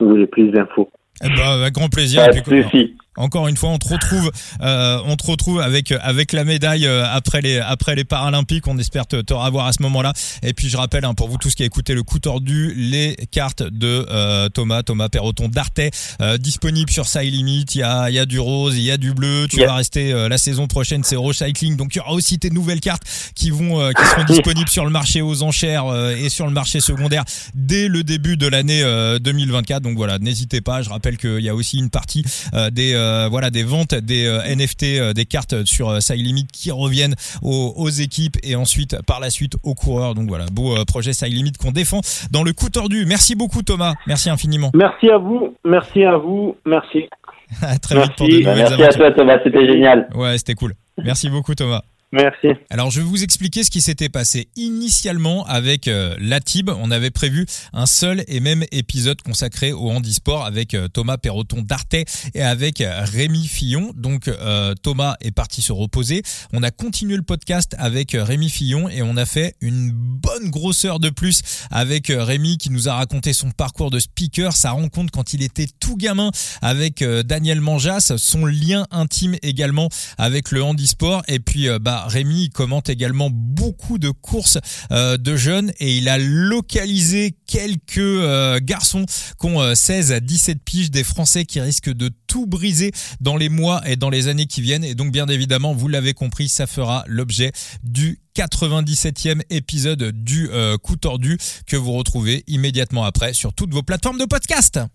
[0.00, 0.90] vous voulez plus d'infos.
[1.24, 2.24] Eh ben, avec grand plaisir.
[2.26, 3.03] Pas de.
[3.16, 4.30] Encore une fois, on te retrouve,
[4.62, 8.66] euh, on te retrouve avec avec la médaille euh, après les après les Paralympiques.
[8.66, 10.12] On espère te, te revoir à ce moment-là.
[10.42, 13.62] Et puis je rappelle hein, pour vous tous qui écoutez le coup tordu, les cartes
[13.62, 15.80] de euh, Thomas Thomas Perroton d'Arte
[16.20, 17.66] euh, disponibles sur Side Limit.
[17.74, 19.46] Il y a il y a du rose, il y a du bleu.
[19.48, 19.68] Tu Yeah.
[19.68, 21.76] vas rester euh, la saison prochaine, c'est Euro Cycling.
[21.76, 23.02] Donc il y aura aussi tes nouvelles cartes
[23.34, 26.52] qui vont euh, qui seront disponibles sur le marché aux enchères euh, et sur le
[26.52, 29.82] marché secondaire dès le début de l'année euh, 2024.
[29.82, 30.82] Donc voilà, n'hésitez pas.
[30.82, 34.26] Je rappelle qu'il y a aussi une partie euh, des euh, voilà des ventes des
[34.26, 38.56] euh, NFT, euh, des cartes sur euh, Side Limit qui reviennent aux, aux équipes et
[38.56, 40.14] ensuite par la suite aux coureurs.
[40.14, 42.00] Donc voilà, beau projet Side Limit qu'on défend
[42.30, 43.04] dans le coup tordu.
[43.06, 44.70] Merci beaucoup Thomas, merci infiniment.
[44.74, 47.08] Merci à vous, merci à vous, merci.
[47.62, 48.48] À très vite pour de Merci.
[48.62, 50.08] Nouvelles merci à toi Thomas, c'était génial.
[50.14, 50.74] Ouais, c'était cool.
[50.98, 51.82] Merci beaucoup Thomas.
[52.14, 52.48] Merci.
[52.70, 56.70] Alors je vais vous expliquer ce qui s'était passé initialement avec euh, l'ATIB.
[56.70, 61.62] On avait prévu un seul et même épisode consacré au handisport avec euh, Thomas Perroton
[61.62, 61.94] d'Arte
[62.34, 63.92] et avec euh, Rémi Fillon.
[63.96, 66.22] Donc euh, Thomas est parti se reposer.
[66.52, 70.50] On a continué le podcast avec euh, Rémi Fillon et on a fait une bonne
[70.50, 71.42] grosseur de plus
[71.72, 75.66] avec Rémi qui nous a raconté son parcours de speaker, sa rencontre quand il était
[75.80, 76.30] tout gamin
[76.62, 82.88] avec Daniel Manjas, son lien intime également avec le handisport et puis euh, Rémi commente
[82.88, 84.58] également beaucoup de courses
[84.90, 89.06] euh, de jeunes et il a localisé quelques euh, garçons
[89.40, 93.36] qui ont euh, 16 à 17 piges des Français qui risquent de tout briser dans
[93.36, 96.48] les mois et dans les années qui viennent et donc bien évidemment vous l'avez compris
[96.48, 97.52] ça fera l'objet
[97.82, 103.82] du 97e épisode du euh, coup tordu que vous retrouvez immédiatement après sur toutes vos
[103.82, 104.80] plateformes de podcast.